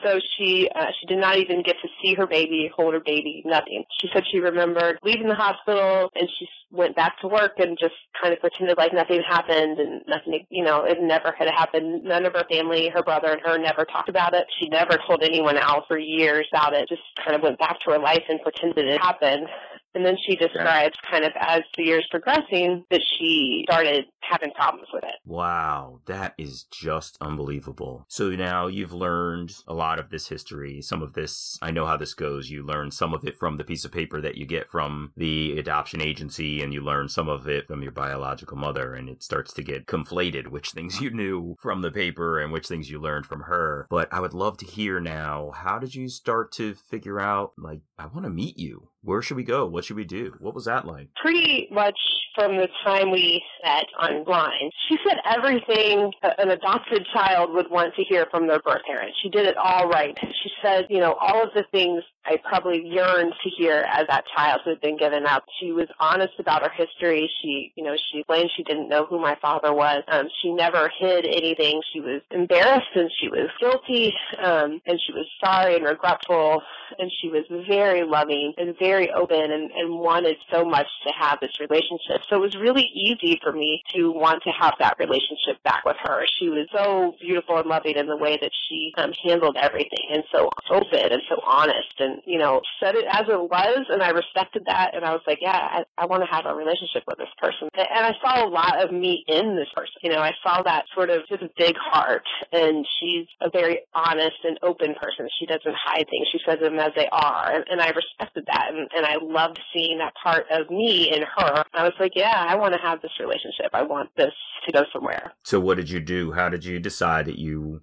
So 0.04 0.18
she 0.36 0.68
uh, 0.74 0.86
she 0.98 1.06
did 1.06 1.18
not 1.18 1.36
even 1.38 1.62
get 1.62 1.76
to 1.82 1.88
see 2.02 2.14
her 2.14 2.26
baby, 2.26 2.70
hold 2.74 2.94
her 2.94 3.00
baby, 3.00 3.42
nothing. 3.44 3.84
She 4.00 4.08
said 4.12 4.24
she 4.30 4.38
remembered 4.38 4.98
leaving 5.02 5.28
the 5.28 5.34
hospital 5.34 6.10
and 6.14 6.28
she 6.38 6.46
went 6.70 6.94
back 6.96 7.18
to 7.20 7.28
work 7.28 7.52
and 7.58 7.78
just 7.80 7.94
kind 8.20 8.32
of 8.32 8.40
pretended 8.40 8.76
like 8.76 8.92
nothing 8.92 9.22
happened 9.26 9.78
and 9.78 10.02
nothing, 10.06 10.44
you 10.50 10.62
know, 10.62 10.84
it 10.84 10.98
never 11.00 11.34
had 11.38 11.48
happened. 11.48 12.04
None 12.04 12.26
of 12.26 12.34
her 12.34 12.44
family, 12.50 12.90
her 12.92 13.02
brother 13.02 13.28
and 13.32 13.40
her 13.44 13.58
never 13.58 13.84
talked 13.84 14.08
about 14.08 14.34
it. 14.34 14.46
She 14.60 14.68
never 14.68 14.98
told 15.06 15.22
anyone 15.22 15.56
else 15.56 15.84
for 15.88 15.98
years 15.98 16.46
about 16.52 16.74
it. 16.74 16.88
Just 16.88 17.02
kind 17.24 17.34
of 17.34 17.42
went 17.42 17.58
back 17.58 17.78
to 17.80 17.92
her 17.92 17.98
life 17.98 18.22
and 18.28 18.40
pretended 18.42 18.86
it 18.86 19.00
happened. 19.00 19.46
And 19.94 20.04
then 20.04 20.16
she 20.26 20.36
describes 20.36 20.96
kind 21.10 21.24
of 21.24 21.32
as 21.40 21.62
the 21.76 21.84
years 21.84 22.06
progressing 22.10 22.84
that 22.90 23.02
she 23.18 23.64
started 23.68 24.04
having 24.20 24.52
problems 24.52 24.88
with 24.92 25.04
it. 25.04 25.14
Wow, 25.24 26.00
that 26.06 26.34
is 26.36 26.64
just 26.70 27.16
unbelievable. 27.20 28.04
So 28.08 28.30
now 28.30 28.66
you've 28.66 28.92
learned 28.92 29.54
a 29.66 29.74
lot 29.74 29.98
of 29.98 30.10
this 30.10 30.28
history. 30.28 30.82
Some 30.82 31.02
of 31.02 31.14
this, 31.14 31.58
I 31.62 31.70
know 31.70 31.86
how 31.86 31.96
this 31.96 32.14
goes. 32.14 32.50
You 32.50 32.64
learn 32.64 32.90
some 32.90 33.14
of 33.14 33.24
it 33.24 33.36
from 33.38 33.56
the 33.56 33.64
piece 33.64 33.84
of 33.84 33.92
paper 33.92 34.20
that 34.20 34.36
you 34.36 34.46
get 34.46 34.68
from 34.68 35.12
the 35.16 35.58
adoption 35.58 36.02
agency, 36.02 36.62
and 36.62 36.74
you 36.74 36.82
learn 36.82 37.08
some 37.08 37.28
of 37.28 37.48
it 37.48 37.66
from 37.66 37.82
your 37.82 37.92
biological 37.92 38.56
mother, 38.56 38.94
and 38.94 39.08
it 39.08 39.22
starts 39.22 39.52
to 39.54 39.62
get 39.62 39.86
conflated 39.86 40.48
which 40.48 40.70
things 40.70 41.00
you 41.00 41.10
knew 41.10 41.56
from 41.60 41.80
the 41.80 41.90
paper 41.90 42.38
and 42.38 42.52
which 42.52 42.68
things 42.68 42.90
you 42.90 43.00
learned 43.00 43.26
from 43.26 43.42
her. 43.42 43.86
But 43.88 44.12
I 44.12 44.20
would 44.20 44.34
love 44.34 44.58
to 44.58 44.66
hear 44.66 45.00
now 45.00 45.52
how 45.54 45.78
did 45.78 45.94
you 45.94 46.08
start 46.08 46.52
to 46.52 46.74
figure 46.74 47.18
out, 47.18 47.52
like, 47.56 47.80
I 47.98 48.06
want 48.06 48.24
to 48.24 48.30
meet 48.30 48.58
you? 48.58 48.90
Where 49.08 49.22
should 49.22 49.38
we 49.38 49.42
go? 49.42 49.66
What 49.66 49.86
should 49.86 49.96
we 49.96 50.04
do? 50.04 50.34
What 50.38 50.54
was 50.54 50.66
that 50.66 50.84
like? 50.84 51.08
Pretty 51.14 51.66
much 51.72 51.98
from 52.34 52.58
the 52.58 52.68
time 52.84 53.10
we 53.10 53.42
met 53.64 53.86
online. 53.98 54.70
She 54.88 54.98
said 55.02 55.16
everything 55.24 56.12
an 56.22 56.50
adopted 56.50 57.06
child 57.12 57.54
would 57.54 57.70
want 57.70 57.94
to 57.94 58.04
hear 58.04 58.26
from 58.30 58.46
their 58.46 58.60
birth 58.60 58.82
parent. 58.86 59.12
She 59.22 59.30
did 59.30 59.46
it 59.46 59.56
all 59.56 59.88
right. 59.88 60.16
She 60.20 60.50
said, 60.62 60.86
you 60.90 61.00
know, 61.00 61.14
all 61.14 61.42
of 61.42 61.48
the 61.54 61.64
things 61.72 62.02
I 62.26 62.36
probably 62.36 62.86
yearned 62.86 63.32
to 63.42 63.50
hear 63.56 63.86
as 63.88 64.06
that 64.08 64.24
child 64.36 64.60
who 64.62 64.70
had 64.70 64.80
been 64.80 64.98
given 64.98 65.24
up. 65.24 65.44
She 65.60 65.72
was 65.72 65.88
honest 65.98 66.34
about 66.38 66.62
her 66.62 66.70
history. 66.70 67.30
She, 67.40 67.72
you 67.74 67.82
know, 67.82 67.96
she 68.12 68.18
explained 68.18 68.50
she 68.56 68.64
didn't 68.64 68.88
know 68.88 69.06
who 69.06 69.18
my 69.18 69.36
father 69.40 69.72
was. 69.72 70.02
Um, 70.08 70.28
she 70.42 70.52
never 70.52 70.90
hid 70.98 71.24
anything. 71.24 71.80
She 71.92 72.00
was 72.00 72.20
embarrassed 72.30 72.94
and 72.94 73.10
she 73.20 73.28
was 73.28 73.48
guilty, 73.58 74.12
um, 74.42 74.80
and 74.86 75.00
she 75.06 75.12
was 75.12 75.26
sorry 75.42 75.76
and 75.76 75.84
regretful, 75.84 76.62
and 76.98 77.10
she 77.20 77.28
was 77.28 77.44
very 77.66 78.04
loving 78.04 78.52
and 78.58 78.76
very 78.78 78.97
open 79.14 79.52
and, 79.52 79.70
and 79.70 79.94
wanted 79.94 80.36
so 80.50 80.64
much 80.64 80.88
to 81.06 81.12
have 81.16 81.38
this 81.40 81.54
relationship. 81.60 82.26
So 82.28 82.36
it 82.36 82.40
was 82.40 82.56
really 82.56 82.90
easy 82.92 83.38
for 83.42 83.52
me 83.52 83.82
to 83.94 84.10
want 84.10 84.42
to 84.42 84.50
have 84.50 84.74
that 84.80 84.98
relationship 84.98 85.62
back 85.62 85.84
with 85.84 85.96
her. 86.02 86.26
She 86.38 86.48
was 86.48 86.66
so 86.74 87.14
beautiful 87.20 87.58
and 87.58 87.68
loving 87.68 87.96
in 87.96 88.06
the 88.06 88.16
way 88.16 88.38
that 88.40 88.50
she 88.68 88.92
um, 88.98 89.12
handled 89.24 89.56
everything 89.60 90.10
and 90.10 90.24
so 90.34 90.50
open 90.70 91.12
and 91.12 91.22
so 91.28 91.40
honest 91.46 91.94
and 92.00 92.08
and, 92.08 92.22
you 92.26 92.38
know, 92.38 92.60
said 92.80 92.94
it 92.94 93.04
as 93.10 93.24
it 93.28 93.40
was. 93.40 93.86
And 93.88 94.02
I 94.02 94.10
respected 94.10 94.64
that. 94.66 94.94
And 94.94 95.04
I 95.04 95.12
was 95.12 95.22
like, 95.26 95.38
yeah, 95.40 95.52
I, 95.52 95.84
I 95.96 96.06
want 96.06 96.22
to 96.22 96.30
have 96.30 96.46
a 96.46 96.54
relationship 96.54 97.04
with 97.06 97.18
this 97.18 97.32
person. 97.38 97.68
And 97.74 98.04
I 98.06 98.12
saw 98.22 98.46
a 98.46 98.48
lot 98.48 98.82
of 98.82 98.92
me 98.92 99.24
in 99.28 99.56
this 99.56 99.68
person. 99.74 99.94
You 100.02 100.10
know, 100.10 100.20
I 100.20 100.32
saw 100.42 100.62
that 100.62 100.84
sort 100.94 101.10
of 101.10 101.26
just 101.28 101.42
big 101.56 101.76
heart. 101.76 102.24
And 102.52 102.86
she's 102.98 103.26
a 103.40 103.50
very 103.50 103.80
honest 103.94 104.40
and 104.44 104.58
open 104.62 104.94
person. 105.00 105.28
She 105.38 105.46
doesn't 105.46 105.76
hide 105.76 106.06
things. 106.10 106.28
She 106.32 106.40
says 106.46 106.58
them 106.60 106.78
as 106.78 106.92
they 106.96 107.08
are. 107.10 107.52
And, 107.52 107.64
and 107.70 107.80
I 107.80 107.90
respected 107.90 108.46
that. 108.46 108.70
And, 108.72 108.77
and 108.94 109.06
I 109.06 109.16
loved 109.20 109.60
seeing 109.72 109.98
that 109.98 110.14
part 110.22 110.46
of 110.50 110.70
me 110.70 111.12
in 111.14 111.22
her. 111.22 111.64
I 111.74 111.84
was 111.84 111.92
like, 111.98 112.12
yeah, 112.14 112.44
I 112.48 112.54
want 112.56 112.74
to 112.74 112.80
have 112.80 113.00
this 113.02 113.12
relationship. 113.20 113.70
I 113.72 113.82
want 113.82 114.10
this 114.16 114.32
to 114.66 114.72
go 114.72 114.84
somewhere. 114.92 115.32
So 115.44 115.60
what 115.60 115.76
did 115.76 115.90
you 115.90 116.00
do? 116.00 116.32
How 116.32 116.48
did 116.48 116.64
you 116.64 116.78
decide 116.78 117.26
that 117.26 117.38
you 117.38 117.82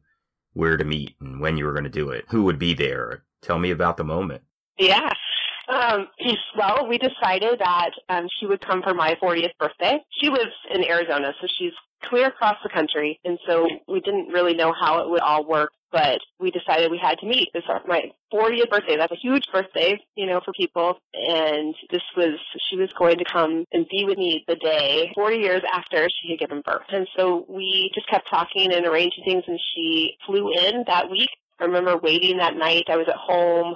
where 0.54 0.78
to 0.78 0.86
meet 0.86 1.16
and 1.20 1.40
when 1.42 1.58
you 1.58 1.66
were 1.66 1.74
going 1.74 1.84
to 1.84 1.90
do 1.90 2.10
it? 2.10 2.26
Who 2.30 2.44
would 2.44 2.60
be 2.60 2.74
there? 2.74 3.24
Tell 3.42 3.60
me 3.60 3.72
about 3.72 3.98
the 3.98 4.04
moment. 4.04 4.44
Yeah. 4.78 5.12
Um, 5.68 6.08
well, 6.58 6.88
we 6.88 6.98
decided 6.98 7.60
that 7.60 7.92
um, 8.10 8.28
she 8.40 8.46
would 8.46 8.62
come 8.62 8.82
for 8.82 8.94
my 8.94 9.16
40th 9.22 9.58
birthday. 9.60 10.00
She 10.20 10.30
lives 10.30 10.52
in 10.74 10.84
Arizona, 10.86 11.34
so 11.42 11.48
she's 11.58 11.74
clear 12.04 12.28
across 12.28 12.58
the 12.64 12.70
country, 12.70 13.20
and 13.26 13.40
so 13.48 13.68
we 13.88 14.00
didn't 14.00 14.28
really 14.28 14.54
know 14.54 14.74
how 14.80 15.00
it 15.00 15.10
would 15.10 15.22
all 15.22 15.46
work 15.46 15.72
but 15.96 16.20
we 16.42 16.52
decided 16.52 16.92
we 16.92 17.00
had 17.02 17.18
to 17.20 17.26
meet. 17.26 17.48
This 17.54 17.64
was 17.70 17.82
my 17.88 18.12
40th 18.34 18.70
birthday. 18.70 18.98
That's 18.98 19.14
a 19.14 19.16
huge 19.16 19.46
birthday, 19.50 19.98
you 20.18 20.26
know, 20.26 20.42
for 20.44 20.52
people. 20.52 20.98
And 21.14 21.74
this 21.90 22.02
was, 22.18 22.38
she 22.70 22.76
was 22.76 22.90
going 23.00 23.18
to 23.18 23.24
come 23.24 23.64
and 23.72 23.88
be 23.90 24.04
with 24.04 24.18
me 24.18 24.44
the 24.46 24.58
day 24.58 25.14
40 25.16 25.38
years 25.38 25.62
after 25.74 26.06
she 26.10 26.32
had 26.32 26.40
given 26.40 26.62
birth. 26.66 26.84
And 26.90 27.08
so 27.16 27.46
we 27.48 27.92
just 27.96 28.10
kept 28.10 28.30
talking 28.30 28.74
and 28.74 28.86
arranging 28.86 29.24
things 29.24 29.46
and 29.48 29.58
she 29.74 30.18
flew 30.26 30.52
in 30.52 30.84
that 30.88 31.10
week. 31.10 31.30
I 31.62 31.64
remember 31.64 31.96
waiting 31.96 32.40
that 32.40 32.58
night. 32.58 32.84
I 32.90 32.98
was 32.98 33.08
at 33.08 33.16
home 33.16 33.76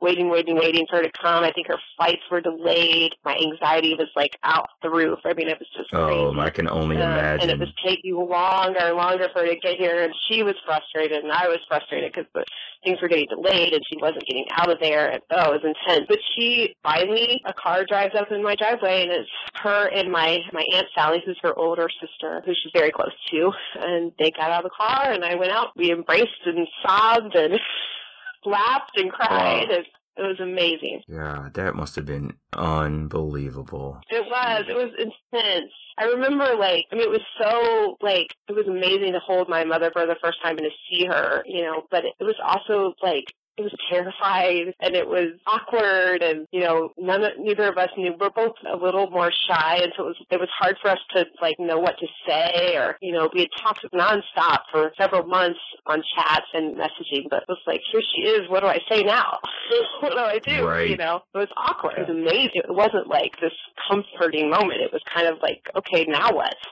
waiting, 0.00 0.30
waiting, 0.30 0.56
waiting 0.56 0.86
for 0.88 0.96
her 0.96 1.02
to 1.02 1.12
come. 1.12 1.44
I 1.44 1.52
think 1.52 1.66
her 1.68 1.78
flights 1.96 2.22
were 2.30 2.40
delayed. 2.40 3.12
My 3.24 3.36
anxiety 3.36 3.94
was 3.98 4.08
like 4.16 4.36
out 4.42 4.68
the 4.82 4.90
roof. 4.90 5.18
I 5.24 5.34
mean, 5.34 5.48
it 5.48 5.58
was 5.58 5.68
just 5.76 5.92
oh, 5.94 6.06
crazy. 6.06 6.40
I 6.40 6.50
can 6.50 6.68
only 6.68 6.96
uh, 6.96 7.04
imagine. 7.04 7.50
And 7.50 7.50
it 7.50 7.58
was 7.58 7.72
taking 7.84 8.14
longer 8.14 8.80
and 8.80 8.96
longer 8.96 9.28
for 9.32 9.40
her 9.40 9.46
to 9.46 9.56
get 9.56 9.76
here, 9.78 10.02
and 10.02 10.14
she 10.28 10.42
was 10.42 10.54
frustrated, 10.64 11.22
and 11.22 11.32
I 11.32 11.48
was 11.48 11.58
frustrated 11.68 12.12
because 12.12 12.44
things 12.84 12.98
were 13.00 13.08
getting 13.08 13.28
delayed, 13.28 13.72
and 13.72 13.82
she 13.90 13.96
wasn't 14.00 14.26
getting 14.26 14.46
out 14.52 14.70
of 14.70 14.78
there. 14.80 15.10
And 15.10 15.22
oh, 15.30 15.52
it 15.52 15.62
was 15.62 15.74
intense. 15.74 16.06
But 16.08 16.18
she 16.34 16.74
finally, 16.82 17.40
a 17.46 17.52
car 17.52 17.84
drives 17.84 18.14
up 18.18 18.30
in 18.30 18.42
my 18.42 18.56
driveway, 18.56 19.02
and 19.02 19.12
it's 19.12 19.30
her 19.62 19.88
and 19.88 20.10
my 20.10 20.38
my 20.52 20.64
aunt 20.74 20.86
Sally, 20.94 21.22
who's 21.24 21.38
her 21.42 21.56
older 21.58 21.88
sister, 22.00 22.42
who 22.44 22.52
she's 22.52 22.72
very 22.74 22.90
close 22.90 23.12
to, 23.30 23.52
and 23.80 24.12
they 24.18 24.30
got 24.30 24.50
out 24.50 24.64
of 24.64 24.70
the 24.70 24.76
car, 24.76 25.12
and 25.12 25.24
I 25.24 25.34
went 25.34 25.52
out. 25.52 25.68
We 25.76 25.92
embraced 25.92 26.46
and 26.46 26.66
sobbed 26.82 27.34
and 27.34 27.58
laughed 28.44 28.96
and 28.96 29.10
cried. 29.10 29.68
Wow. 29.68 29.76
It 30.16 30.22
was 30.22 30.40
amazing. 30.40 31.02
Yeah, 31.08 31.48
that 31.54 31.74
must 31.74 31.96
have 31.96 32.04
been 32.04 32.34
unbelievable. 32.52 34.00
It 34.10 34.24
was. 34.26 34.64
It 34.68 34.74
was 34.74 34.92
intense. 34.98 35.72
I 35.98 36.04
remember, 36.04 36.56
like, 36.56 36.86
I 36.92 36.96
mean, 36.96 37.04
it 37.04 37.10
was 37.10 37.20
so, 37.40 37.96
like, 38.02 38.34
it 38.48 38.52
was 38.52 38.66
amazing 38.66 39.12
to 39.12 39.20
hold 39.20 39.48
my 39.48 39.64
mother 39.64 39.90
for 39.92 40.06
the 40.06 40.16
first 40.22 40.42
time 40.42 40.58
and 40.58 40.66
to 40.66 40.70
see 40.90 41.06
her, 41.06 41.42
you 41.46 41.62
know, 41.62 41.84
but 41.90 42.04
it 42.04 42.14
was 42.20 42.36
also, 42.44 42.94
like, 43.02 43.32
it 43.56 43.62
was 43.62 43.74
terrified 43.90 44.74
and 44.80 44.94
it 44.96 45.06
was 45.06 45.32
awkward 45.46 46.22
and 46.22 46.46
you 46.50 46.60
know 46.60 46.90
none 46.96 47.22
of, 47.22 47.32
neither 47.38 47.68
of 47.68 47.76
us 47.76 47.90
knew. 47.96 48.14
We're 48.18 48.30
both 48.30 48.54
a 48.70 48.76
little 48.76 49.10
more 49.10 49.30
shy 49.48 49.80
and 49.82 49.92
so 49.96 50.04
it 50.04 50.06
was 50.06 50.16
it 50.30 50.40
was 50.40 50.48
hard 50.58 50.76
for 50.80 50.90
us 50.90 50.98
to 51.14 51.24
like 51.42 51.56
know 51.58 51.78
what 51.78 51.98
to 51.98 52.06
say 52.26 52.76
or 52.76 52.96
you 53.00 53.12
know 53.12 53.28
we 53.34 53.40
had 53.40 53.48
talked 53.60 53.84
nonstop 53.92 54.60
for 54.72 54.92
several 54.98 55.26
months 55.26 55.58
on 55.86 56.02
chats 56.16 56.46
and 56.54 56.76
messaging 56.76 57.28
but 57.28 57.42
it 57.42 57.48
was 57.48 57.58
like 57.66 57.80
here 57.92 58.00
she 58.14 58.22
is 58.22 58.48
what 58.48 58.60
do 58.60 58.66
I 58.66 58.78
say 58.90 59.02
now? 59.02 59.38
What 60.00 60.12
do 60.12 60.18
I 60.18 60.38
do? 60.38 60.66
Right. 60.66 60.90
you 60.90 60.96
know 60.96 61.20
it 61.34 61.38
was 61.38 61.48
awkward. 61.56 61.94
It 61.98 62.08
was 62.08 62.10
amazing. 62.10 62.62
It 62.64 62.74
wasn't 62.74 63.06
like 63.08 63.32
this 63.40 63.52
comforting 63.88 64.50
moment. 64.50 64.80
It 64.80 64.92
was 64.92 65.02
kind 65.12 65.26
of 65.26 65.38
like 65.42 65.62
okay 65.76 66.04
now 66.08 66.32
what? 66.32 66.54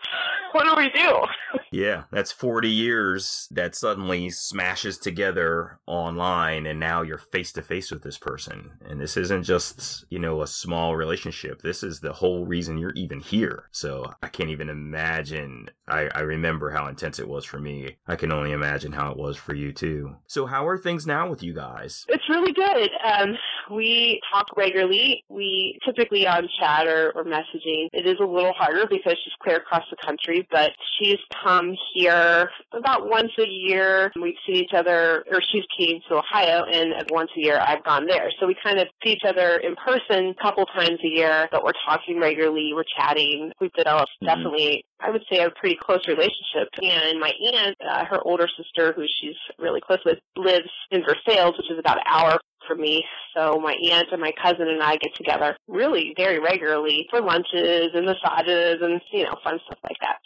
What 0.53 0.65
do 0.65 0.75
we 0.77 0.89
do? 0.89 1.15
Yeah 1.71 2.05
that's 2.11 2.33
40 2.33 2.71
years 2.71 3.47
that 3.51 3.75
suddenly 3.77 4.31
smashes 4.31 4.97
together 4.97 5.79
online 5.87 6.67
and 6.69 6.79
now 6.79 7.03
you're 7.03 7.19
face 7.19 7.53
to 7.53 7.63
face 7.63 7.91
with 7.91 8.03
this 8.03 8.19
person. 8.19 8.71
And 8.87 9.01
this 9.01 9.17
isn't 9.17 9.45
just, 9.45 10.05
you 10.11 10.19
know, 10.19 10.43
a 10.43 10.47
small 10.47 10.97
relationship. 10.97 11.63
This 11.63 11.83
is 11.83 12.01
the 12.01 12.13
whole 12.13 12.47
reason 12.47 12.79
you're 12.79 12.93
even 12.93 13.21
here. 13.21 13.69
So 13.73 14.13
I 14.23 14.29
can't 14.29 14.51
even 14.51 14.69
imagine. 14.69 15.71
I, 15.89 16.09
I 16.15 16.21
remember 16.21 16.71
how 16.71 16.87
intense 16.87 17.19
it 17.19 17.29
was 17.29 17.45
for 17.45 17.59
me. 17.59 17.97
I 18.07 18.17
can 18.17 18.33
only 18.33 18.53
imagine 18.53 18.93
how 18.93 19.11
it 19.11 19.19
was 19.19 19.37
for 19.37 19.55
you 19.55 19.73
too. 19.73 20.17
So 20.27 20.47
how 20.47 20.67
are 20.69 20.79
things 20.79 21.07
now 21.07 21.29
with 21.29 21.43
you 21.43 21.55
guys? 21.55 22.05
It's 22.09 22.29
really 22.29 22.53
good. 22.53 22.91
Um, 23.05 23.37
we 23.71 24.21
talk 24.33 24.57
regularly. 24.57 25.25
We 25.29 25.79
typically 25.85 26.27
on 26.27 26.49
chat 26.59 26.87
or, 26.87 27.13
or 27.15 27.25
messaging. 27.25 27.89
It 27.93 28.07
is 28.07 28.17
a 28.21 28.27
little 28.27 28.53
harder 28.53 28.87
because 28.89 29.17
she's 29.25 29.35
clear 29.43 29.57
across 29.57 29.85
the 29.91 29.97
country, 30.05 30.47
but 30.51 30.73
she's 30.99 31.19
come 31.45 31.75
here 31.95 32.51
about 32.73 33.09
once 33.09 33.33
a 33.39 33.47
year. 33.47 34.11
We've 34.21 34.35
seen 34.47 34.57
each 34.57 34.75
other, 34.75 35.25
or 35.31 35.41
she's 35.53 35.65
came 35.79 36.01
to 36.09 36.17
Ohio 36.17 36.65
and 36.65 36.95
once 37.11 37.31
a 37.37 37.41
year 37.41 37.61
I've 37.61 37.85
gone 37.85 38.07
there. 38.07 38.31
So 38.41 38.47
we 38.47 38.57
kind 38.63 38.79
of 38.79 38.89
see 39.03 39.13
each 39.13 39.25
other 39.27 39.57
in 39.59 39.77
person 39.77 40.35
a 40.39 40.43
couple 40.43 40.67
times 40.67 40.99
a 41.05 41.09
year, 41.09 41.49
but 41.51 41.65
we're 41.65 41.73
talking 41.87 42.21
regularly, 42.21 42.73
we're 42.75 42.85
chatting. 42.97 43.53
We've 43.61 43.73
developed 43.73 44.11
mm-hmm. 44.23 44.27
definitely, 44.27 44.85
I 45.01 45.11
would 45.11 45.23
say, 45.31 45.43
a 45.43 45.51
pretty 45.51 45.79
close 45.81 46.07
relationship. 46.09 46.69
And 46.83 47.21
my 47.21 47.33
aunt, 47.53 47.77
uh, 47.87 48.05
her 48.07 48.21
older 48.25 48.49
sister, 48.57 48.93
who 48.93 49.05
she's 49.21 49.37
really 49.59 49.81
close 49.81 50.01
with, 50.05 50.19
lives 50.37 50.71
in 50.91 51.03
Versailles, 51.03 51.49
which 51.49 51.71
is 51.71 51.79
about 51.79 51.99
an 51.99 52.05
hour 52.07 52.39
for 52.69 52.77
me. 52.77 53.05
So 53.35 53.59
my 53.59 53.75
aunt 53.91 54.09
and 54.13 54.21
my 54.21 54.33
cousin 54.41 54.69
and 54.69 54.83
I 54.83 54.97
get 54.97 55.15
together 55.17 55.57
really 55.67 56.15
very 56.17 56.39
regularly 56.39 57.07
for 57.11 57.21
lunches 57.21 57.91
and 57.95 58.07
massages 58.07 58.79
and, 58.81 59.01
you 59.13 59.25
know, 59.25 59.35
fun 59.43 59.59
stuff 59.67 59.79
like 59.83 59.97
that. 60.01 60.19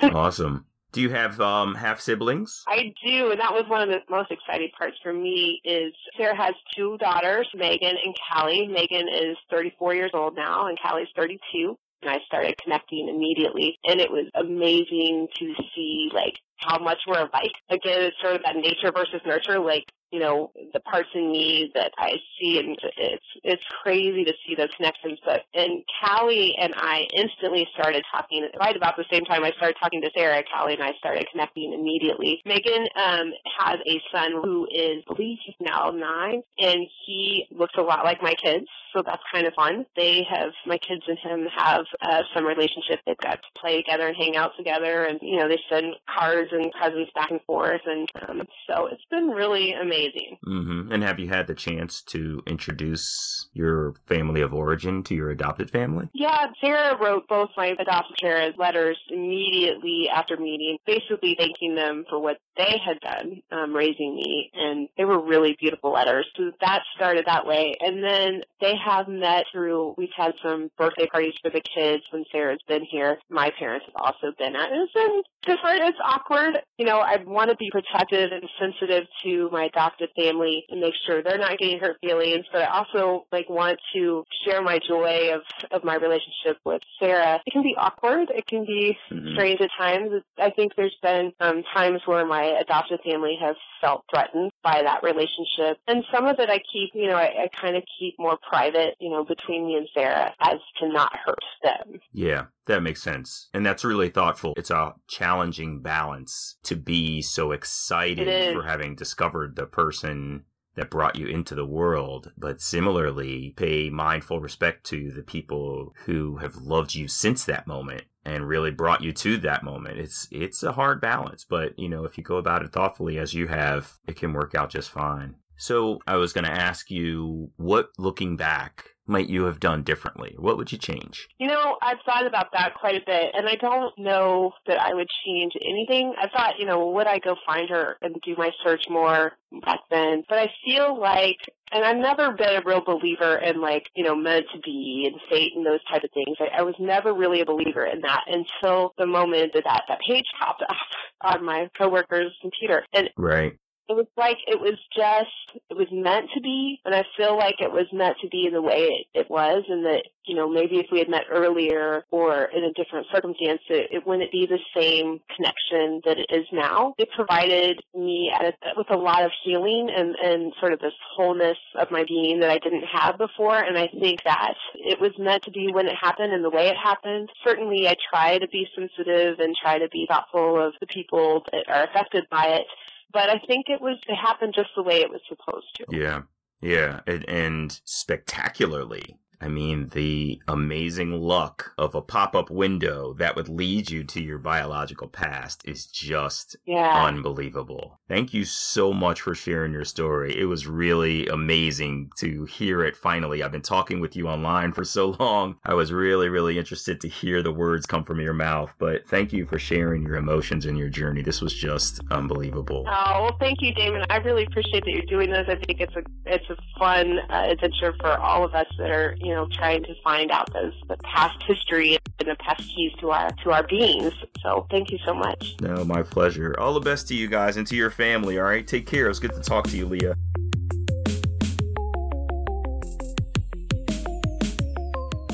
So 0.00 0.10
awesome. 0.14 0.66
Do 0.92 1.00
you 1.00 1.10
have 1.10 1.40
um, 1.40 1.76
half 1.76 2.00
siblings? 2.00 2.64
I 2.66 2.92
do, 3.04 3.30
and 3.30 3.40
that 3.40 3.52
was 3.52 3.64
one 3.68 3.82
of 3.82 3.88
the 3.88 4.00
most 4.10 4.32
exciting 4.32 4.70
parts 4.76 4.96
for 5.02 5.12
me. 5.12 5.60
Is 5.64 5.92
Sarah 6.16 6.36
has 6.36 6.54
two 6.76 6.96
daughters, 6.98 7.48
Megan 7.54 7.96
and 8.04 8.14
Callie. 8.32 8.66
Megan 8.66 9.08
is 9.08 9.36
34 9.50 9.94
years 9.94 10.10
old 10.14 10.34
now, 10.34 10.66
and 10.66 10.76
Callie's 10.80 11.06
32. 11.14 11.76
And 12.02 12.10
I 12.10 12.18
started 12.26 12.56
connecting 12.60 13.08
immediately, 13.08 13.78
and 13.84 14.00
it 14.00 14.10
was 14.10 14.26
amazing 14.34 15.28
to 15.38 15.54
see 15.74 16.10
like 16.12 16.34
how 16.60 16.78
much 16.78 16.98
we're 17.06 17.20
alike. 17.20 17.52
Again, 17.70 18.02
it's 18.02 18.16
sort 18.22 18.36
of 18.36 18.42
that 18.44 18.56
nature 18.56 18.92
versus 18.92 19.20
nurture. 19.24 19.58
Like 19.58 19.84
you 20.10 20.18
know, 20.18 20.50
the 20.72 20.80
parts 20.80 21.08
in 21.14 21.30
me 21.30 21.70
that 21.74 21.92
I 21.96 22.14
see, 22.38 22.58
and 22.58 22.76
it's 22.96 23.24
it's 23.44 23.62
crazy 23.82 24.24
to 24.24 24.32
see 24.44 24.54
those 24.56 24.70
connections. 24.76 25.18
But 25.24 25.42
and 25.54 25.84
Callie 26.02 26.56
and 26.60 26.74
I 26.76 27.06
instantly 27.14 27.66
started 27.74 28.04
talking 28.10 28.48
right 28.58 28.76
about 28.76 28.96
the 28.96 29.04
same 29.10 29.24
time 29.24 29.44
I 29.44 29.52
started 29.52 29.76
talking 29.80 30.02
to 30.02 30.10
Sarah. 30.16 30.42
Callie 30.52 30.74
and 30.74 30.82
I 30.82 30.92
started 30.98 31.26
connecting 31.30 31.72
immediately. 31.72 32.42
Megan 32.44 32.86
um, 32.96 33.32
has 33.58 33.78
a 33.86 34.02
son 34.12 34.32
who 34.42 34.66
is, 34.66 35.04
I 35.08 35.14
believe 35.14 35.38
he's 35.44 35.54
now 35.60 35.90
nine, 35.90 36.42
and 36.58 36.86
he 37.06 37.46
looks 37.52 37.74
a 37.78 37.82
lot 37.82 38.04
like 38.04 38.20
my 38.20 38.34
kids, 38.34 38.66
so 38.94 39.02
that's 39.04 39.22
kind 39.32 39.46
of 39.46 39.54
fun. 39.54 39.86
They 39.96 40.26
have 40.28 40.50
my 40.66 40.78
kids 40.78 41.02
and 41.06 41.18
him 41.18 41.46
have 41.56 41.84
uh, 42.02 42.22
some 42.34 42.44
relationship. 42.44 42.98
They've 43.06 43.16
got 43.16 43.34
to 43.36 43.60
play 43.60 43.76
together 43.76 44.08
and 44.08 44.16
hang 44.16 44.36
out 44.36 44.52
together, 44.56 45.04
and 45.04 45.20
you 45.22 45.36
know 45.36 45.48
they 45.48 45.60
send 45.70 45.94
cards 46.18 46.49
and 46.52 46.70
presents 46.72 47.10
back 47.14 47.30
and 47.30 47.40
forth, 47.42 47.80
and 47.86 48.08
um, 48.28 48.42
so 48.68 48.86
it's 48.86 49.04
been 49.10 49.28
really 49.28 49.72
amazing. 49.72 50.38
Mm-hmm. 50.46 50.92
And 50.92 51.02
have 51.02 51.18
you 51.18 51.28
had 51.28 51.46
the 51.46 51.54
chance 51.54 52.02
to 52.02 52.42
introduce 52.46 53.48
your 53.52 53.94
family 54.06 54.40
of 54.40 54.54
origin 54.54 55.02
to 55.04 55.14
your 55.14 55.30
adopted 55.30 55.70
family? 55.70 56.08
Yeah, 56.14 56.46
Sarah 56.60 56.96
wrote 57.00 57.28
both 57.28 57.50
my 57.56 57.74
adopted 57.78 58.16
parents 58.20 58.58
letters 58.58 58.98
immediately 59.10 60.08
after 60.12 60.36
meeting, 60.36 60.78
basically 60.86 61.36
thanking 61.38 61.74
them 61.74 62.04
for 62.08 62.18
what 62.18 62.38
they 62.56 62.80
had 62.84 63.00
done 63.00 63.42
um, 63.52 63.74
raising 63.74 64.14
me, 64.14 64.50
and 64.54 64.88
they 64.96 65.04
were 65.04 65.20
really 65.20 65.56
beautiful 65.58 65.92
letters. 65.92 66.26
So 66.36 66.52
that 66.60 66.82
started 66.96 67.24
that 67.26 67.46
way, 67.46 67.76
and 67.80 68.02
then 68.02 68.42
they 68.60 68.74
have 68.76 69.08
met 69.08 69.44
through. 69.52 69.94
We've 69.96 70.08
had 70.16 70.32
some 70.42 70.70
birthday 70.76 71.06
parties 71.06 71.34
for 71.42 71.50
the 71.50 71.60
kids 71.60 72.02
when 72.10 72.24
Sarah's 72.32 72.62
been 72.68 72.84
here. 72.84 73.18
My 73.28 73.50
parents 73.58 73.86
have 73.86 73.96
also 73.96 74.32
been 74.38 74.56
at. 74.56 74.68
It's 74.72 74.92
been 74.92 75.22
different. 75.42 75.82
It's 75.82 75.98
awkward. 76.04 76.39
You 76.78 76.86
know, 76.86 76.98
I 76.98 77.18
want 77.24 77.50
to 77.50 77.56
be 77.56 77.70
protective 77.70 78.30
and 78.32 78.48
sensitive 78.58 79.04
to 79.24 79.48
my 79.52 79.64
adopted 79.64 80.10
family 80.16 80.64
and 80.68 80.80
make 80.80 80.94
sure 81.06 81.22
they're 81.22 81.38
not 81.38 81.58
getting 81.58 81.78
hurt 81.78 81.96
feelings, 82.00 82.46
but 82.52 82.62
I 82.62 82.78
also 82.78 83.26
like 83.32 83.48
want 83.48 83.78
to 83.94 84.24
share 84.44 84.62
my 84.62 84.78
joy 84.86 85.34
of 85.34 85.42
of 85.70 85.84
my 85.84 85.96
relationship 85.96 86.58
with 86.64 86.82
Sarah. 86.98 87.40
It 87.46 87.52
can 87.52 87.62
be 87.62 87.74
awkward. 87.76 88.30
It 88.30 88.46
can 88.46 88.64
be 88.64 88.96
mm-hmm. 89.10 89.34
strange 89.34 89.60
at 89.60 89.70
times. 89.78 90.10
I 90.38 90.50
think 90.50 90.72
there's 90.76 90.96
been 91.02 91.32
um, 91.40 91.62
times 91.74 92.00
where 92.06 92.26
my 92.26 92.44
adopted 92.60 93.00
family 93.04 93.36
has 93.40 93.56
felt 93.80 94.04
threatened 94.12 94.52
by 94.62 94.82
that 94.82 95.02
relationship, 95.02 95.78
and 95.86 96.04
some 96.12 96.26
of 96.26 96.38
it 96.38 96.50
I 96.50 96.58
keep, 96.72 96.90
you 96.94 97.06
know, 97.06 97.16
I, 97.16 97.44
I 97.44 97.48
kind 97.60 97.76
of 97.76 97.82
keep 97.98 98.14
more 98.18 98.38
private, 98.48 98.96
you 99.00 99.10
know, 99.10 99.24
between 99.24 99.66
me 99.66 99.76
and 99.76 99.88
Sarah 99.94 100.34
as 100.40 100.58
to 100.80 100.88
not 100.88 101.14
hurt 101.24 101.38
them. 101.62 102.00
Yeah, 102.12 102.46
that 102.66 102.82
makes 102.82 103.02
sense. 103.02 103.48
And 103.54 103.64
that's 103.64 103.84
really 103.84 104.10
thoughtful. 104.10 104.54
It's 104.56 104.70
a 104.70 104.94
challenging 105.08 105.80
balance 105.80 106.56
to 106.64 106.76
be 106.76 107.22
so 107.22 107.52
excited 107.52 108.54
for 108.54 108.64
having 108.64 108.94
discovered 108.94 109.56
the 109.56 109.66
person 109.66 110.44
that 110.80 110.88
brought 110.88 111.16
you 111.16 111.26
into 111.26 111.54
the 111.54 111.66
world, 111.66 112.32
but 112.38 112.62
similarly 112.62 113.52
pay 113.54 113.90
mindful 113.90 114.40
respect 114.40 114.84
to 114.84 115.10
the 115.10 115.22
people 115.22 115.94
who 116.06 116.38
have 116.38 116.56
loved 116.56 116.94
you 116.94 117.06
since 117.06 117.44
that 117.44 117.66
moment 117.66 118.04
and 118.24 118.48
really 118.48 118.70
brought 118.70 119.02
you 119.02 119.12
to 119.12 119.36
that 119.36 119.62
moment. 119.62 119.98
It's 119.98 120.26
it's 120.30 120.62
a 120.62 120.72
hard 120.72 120.98
balance, 120.98 121.44
but 121.44 121.78
you 121.78 121.86
know, 121.86 122.06
if 122.06 122.16
you 122.16 122.24
go 122.24 122.36
about 122.36 122.62
it 122.62 122.72
thoughtfully 122.72 123.18
as 123.18 123.34
you 123.34 123.48
have, 123.48 123.98
it 124.06 124.16
can 124.16 124.32
work 124.32 124.54
out 124.54 124.70
just 124.70 124.90
fine. 124.90 125.34
So, 125.58 125.98
I 126.06 126.16
was 126.16 126.32
going 126.32 126.46
to 126.46 126.50
ask 126.50 126.90
you 126.90 127.50
what 127.56 127.90
looking 127.98 128.38
back 128.38 128.86
might 129.10 129.28
you 129.28 129.44
have 129.44 129.60
done 129.60 129.82
differently? 129.82 130.34
What 130.38 130.56
would 130.56 130.72
you 130.72 130.78
change? 130.78 131.28
You 131.38 131.48
know, 131.48 131.76
I've 131.82 131.98
thought 132.06 132.26
about 132.26 132.52
that 132.52 132.74
quite 132.74 132.94
a 132.94 133.04
bit, 133.04 133.32
and 133.34 133.48
I 133.48 133.56
don't 133.56 133.96
know 133.98 134.52
that 134.66 134.80
I 134.80 134.94
would 134.94 135.08
change 135.26 135.52
anything. 135.60 136.14
I 136.20 136.28
thought, 136.28 136.58
you 136.58 136.66
know, 136.66 136.90
would 136.90 137.06
I 137.06 137.18
go 137.18 137.36
find 137.44 137.68
her 137.70 137.96
and 138.00 138.14
do 138.24 138.34
my 138.38 138.50
search 138.64 138.84
more 138.88 139.32
back 139.64 139.80
then? 139.90 140.24
But 140.28 140.38
I 140.38 140.50
feel 140.64 140.98
like, 140.98 141.38
and 141.72 141.84
I've 141.84 141.96
never 141.96 142.32
been 142.32 142.56
a 142.56 142.62
real 142.64 142.82
believer 142.84 143.36
in 143.36 143.60
like, 143.60 143.84
you 143.94 144.04
know, 144.04 144.14
meant 144.14 144.46
to 144.54 144.60
be 144.60 145.08
and 145.10 145.20
fate 145.28 145.52
and 145.56 145.66
those 145.66 145.84
type 145.90 146.04
of 146.04 146.10
things. 146.12 146.36
I, 146.40 146.60
I 146.60 146.62
was 146.62 146.74
never 146.78 147.12
really 147.12 147.40
a 147.40 147.46
believer 147.46 147.84
in 147.84 148.00
that 148.02 148.24
until 148.26 148.94
the 148.96 149.06
moment 149.06 149.52
that 149.54 149.64
that, 149.64 149.82
that 149.88 149.98
page 150.08 150.26
popped 150.38 150.62
up 150.62 150.76
on 151.22 151.44
my 151.44 151.68
coworker's 151.76 152.32
computer. 152.40 152.84
And 152.94 153.10
right 153.16 153.58
it 153.90 153.96
was 153.96 154.06
like 154.16 154.38
it 154.46 154.60
was 154.60 154.78
just 154.94 155.60
it 155.68 155.76
was 155.76 155.88
meant 155.90 156.30
to 156.34 156.40
be 156.40 156.80
and 156.84 156.94
i 156.94 157.04
feel 157.16 157.36
like 157.36 157.56
it 157.58 157.72
was 157.72 157.86
meant 157.92 158.16
to 158.22 158.28
be 158.28 158.48
the 158.50 158.62
way 158.62 158.86
it, 158.86 159.06
it 159.18 159.30
was 159.30 159.64
and 159.68 159.84
that 159.84 160.04
you 160.24 160.36
know 160.36 160.48
maybe 160.48 160.78
if 160.78 160.86
we 160.92 161.00
had 161.00 161.08
met 161.08 161.24
earlier 161.30 162.04
or 162.12 162.44
in 162.44 162.62
a 162.62 162.72
different 162.72 163.06
circumstance 163.12 163.60
it, 163.68 163.88
it 163.90 164.06
wouldn't 164.06 164.30
be 164.30 164.46
the 164.46 164.60
same 164.80 165.20
connection 165.34 166.00
that 166.04 166.18
it 166.18 166.26
is 166.30 166.46
now. 166.52 166.94
It 166.98 167.08
provided 167.14 167.82
me 167.94 168.30
a, 168.32 168.52
with 168.76 168.90
a 168.90 168.96
lot 168.96 169.24
of 169.24 169.32
healing 169.44 169.90
and 169.94 170.14
and 170.14 170.52
sort 170.60 170.72
of 170.72 170.78
this 170.78 170.92
wholeness 171.16 171.58
of 171.74 171.90
my 171.90 172.04
being 172.06 172.40
that 172.40 172.50
i 172.50 172.58
didn't 172.58 172.84
have 172.84 173.18
before 173.18 173.58
and 173.58 173.76
i 173.76 173.88
think 173.88 174.22
that 174.24 174.54
it 174.74 175.00
was 175.00 175.12
meant 175.18 175.42
to 175.44 175.50
be 175.50 175.72
when 175.72 175.88
it 175.88 175.96
happened 176.00 176.32
and 176.32 176.44
the 176.44 176.50
way 176.50 176.68
it 176.68 176.76
happened. 176.76 177.28
Certainly 177.44 177.88
i 177.88 177.96
try 178.10 178.38
to 178.38 178.46
be 178.48 178.68
sensitive 178.76 179.40
and 179.40 179.56
try 179.60 179.78
to 179.78 179.88
be 179.88 180.06
thoughtful 180.08 180.64
of 180.64 180.74
the 180.80 180.86
people 180.86 181.44
that 181.50 181.68
are 181.68 181.84
affected 181.84 182.28
by 182.30 182.44
it 182.44 182.66
but 183.12 183.28
I 183.28 183.38
think 183.46 183.66
it 183.68 183.80
was 183.80 183.98
it 184.08 184.16
happened 184.16 184.54
just 184.54 184.70
the 184.76 184.82
way 184.82 184.96
it 185.00 185.10
was 185.10 185.20
supposed 185.28 185.66
to. 185.76 185.84
Yeah. 185.90 186.22
Yeah, 186.62 187.00
and, 187.06 187.26
and 187.26 187.80
spectacularly 187.84 189.16
I 189.40 189.48
mean, 189.48 189.88
the 189.88 190.40
amazing 190.46 191.12
luck 191.12 191.72
of 191.78 191.94
a 191.94 192.02
pop 192.02 192.34
up 192.34 192.50
window 192.50 193.14
that 193.14 193.36
would 193.36 193.48
lead 193.48 193.90
you 193.90 194.04
to 194.04 194.20
your 194.20 194.38
biological 194.38 195.08
past 195.08 195.62
is 195.64 195.86
just 195.86 196.56
yeah. 196.66 197.04
unbelievable. 197.04 198.00
Thank 198.08 198.34
you 198.34 198.44
so 198.44 198.92
much 198.92 199.20
for 199.20 199.34
sharing 199.34 199.72
your 199.72 199.84
story. 199.84 200.38
It 200.38 200.44
was 200.44 200.66
really 200.66 201.26
amazing 201.28 202.10
to 202.18 202.44
hear 202.44 202.82
it 202.82 202.96
finally. 202.96 203.42
I've 203.42 203.52
been 203.52 203.62
talking 203.62 204.00
with 204.00 204.16
you 204.16 204.28
online 204.28 204.72
for 204.72 204.84
so 204.84 205.16
long. 205.18 205.56
I 205.64 205.74
was 205.74 205.92
really, 205.92 206.28
really 206.28 206.58
interested 206.58 207.00
to 207.00 207.08
hear 207.08 207.42
the 207.42 207.52
words 207.52 207.86
come 207.86 208.04
from 208.04 208.20
your 208.20 208.34
mouth, 208.34 208.74
but 208.78 209.06
thank 209.06 209.32
you 209.32 209.46
for 209.46 209.58
sharing 209.58 210.02
your 210.02 210.16
emotions 210.16 210.66
and 210.66 210.76
your 210.76 210.88
journey. 210.88 211.22
This 211.22 211.40
was 211.40 211.54
just 211.54 212.00
unbelievable. 212.10 212.84
Oh, 212.88 213.22
well, 213.22 213.36
thank 213.38 213.62
you, 213.62 213.72
Damon. 213.74 214.04
I 214.10 214.16
really 214.18 214.44
appreciate 214.44 214.84
that 214.84 214.90
you're 214.90 215.02
doing 215.02 215.30
this. 215.30 215.46
I 215.48 215.54
think 215.54 215.80
it's 215.80 215.94
a, 215.96 216.02
it's 216.26 216.50
a 216.50 216.56
fun 216.78 217.18
uh, 217.30 217.46
adventure 217.48 217.94
for 218.00 218.18
all 218.18 218.44
of 218.44 218.54
us 218.54 218.66
that 218.78 218.90
are, 218.90 219.16
you 219.20 219.29
you 219.30 219.36
know, 219.36 219.46
trying 219.52 219.80
to 219.84 219.94
find 220.02 220.32
out 220.32 220.52
those 220.52 220.72
the 220.88 220.96
past 221.04 221.40
history 221.46 221.96
and 222.18 222.28
the 222.28 222.34
past 222.40 222.64
keys 222.74 222.90
to 222.98 223.10
our 223.12 223.30
to 223.44 223.52
our 223.52 223.64
beings. 223.68 224.12
So 224.42 224.66
thank 224.72 224.90
you 224.90 224.98
so 225.04 225.14
much. 225.14 225.54
No, 225.60 225.84
my 225.84 226.02
pleasure. 226.02 226.56
All 226.58 226.74
the 226.74 226.80
best 226.80 227.06
to 227.08 227.14
you 227.14 227.28
guys 227.28 227.56
and 227.56 227.64
to 227.68 227.76
your 227.76 227.90
family. 227.90 228.40
All 228.40 228.44
right, 228.44 228.66
take 228.66 228.88
care. 228.88 229.08
It's 229.08 229.20
good 229.20 229.32
to 229.34 229.40
talk 229.40 229.68
to 229.68 229.76
you, 229.76 229.86
Leah. 229.86 230.16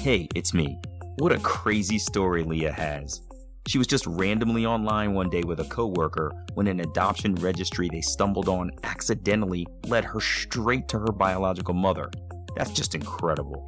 Hey, 0.00 0.28
it's 0.34 0.52
me. 0.52 0.78
What 1.16 1.32
a 1.32 1.38
crazy 1.38 1.98
story 1.98 2.42
Leah 2.42 2.72
has. 2.72 3.22
She 3.66 3.78
was 3.78 3.86
just 3.86 4.06
randomly 4.06 4.66
online 4.66 5.14
one 5.14 5.30
day 5.30 5.42
with 5.42 5.58
a 5.60 5.64
coworker 5.64 6.30
when 6.52 6.66
an 6.66 6.80
adoption 6.80 7.34
registry 7.36 7.88
they 7.90 8.02
stumbled 8.02 8.50
on 8.50 8.72
accidentally 8.82 9.66
led 9.86 10.04
her 10.04 10.20
straight 10.20 10.86
to 10.88 10.98
her 10.98 11.12
biological 11.12 11.72
mother. 11.72 12.10
That's 12.56 12.72
just 12.72 12.94
incredible. 12.94 13.66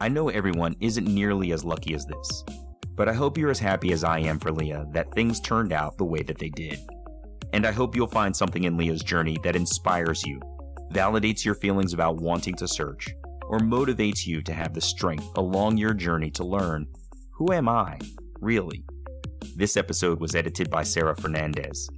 I 0.00 0.08
know 0.08 0.28
everyone 0.28 0.76
isn't 0.80 1.06
nearly 1.06 1.52
as 1.52 1.64
lucky 1.64 1.94
as 1.94 2.06
this, 2.06 2.44
but 2.96 3.08
I 3.08 3.12
hope 3.12 3.38
you're 3.38 3.50
as 3.50 3.58
happy 3.58 3.92
as 3.92 4.04
I 4.04 4.18
am 4.18 4.38
for 4.38 4.52
Leah 4.52 4.86
that 4.92 5.12
things 5.14 5.40
turned 5.40 5.72
out 5.72 5.98
the 5.98 6.04
way 6.04 6.22
that 6.22 6.38
they 6.38 6.48
did. 6.50 6.78
And 7.52 7.66
I 7.66 7.72
hope 7.72 7.96
you'll 7.96 8.06
find 8.06 8.36
something 8.36 8.64
in 8.64 8.76
Leah's 8.76 9.02
journey 9.02 9.38
that 9.44 9.56
inspires 9.56 10.26
you, 10.26 10.40
validates 10.92 11.44
your 11.44 11.54
feelings 11.54 11.92
about 11.92 12.16
wanting 12.16 12.54
to 12.56 12.68
search, 12.68 13.08
or 13.48 13.58
motivates 13.58 14.26
you 14.26 14.42
to 14.42 14.52
have 14.52 14.74
the 14.74 14.80
strength 14.80 15.26
along 15.36 15.76
your 15.76 15.94
journey 15.94 16.30
to 16.32 16.44
learn 16.44 16.86
who 17.30 17.52
am 17.52 17.68
I, 17.68 17.98
really? 18.40 18.84
This 19.56 19.76
episode 19.76 20.20
was 20.20 20.34
edited 20.34 20.70
by 20.70 20.82
Sarah 20.82 21.16
Fernandez. 21.16 21.88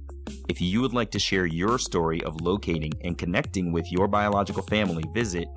If 0.49 0.61
you 0.61 0.81
would 0.81 0.93
like 0.93 1.11
to 1.11 1.19
share 1.19 1.45
your 1.45 1.77
story 1.77 2.23
of 2.23 2.41
locating 2.41 2.91
and 3.03 3.17
connecting 3.17 3.71
with 3.71 3.91
your 3.91 4.07
biological 4.07 4.63
family, 4.63 5.03
visit 5.13 5.47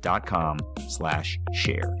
whoamireallypodcast.com 0.00 0.58
slash 0.88 1.38
share. 1.52 1.96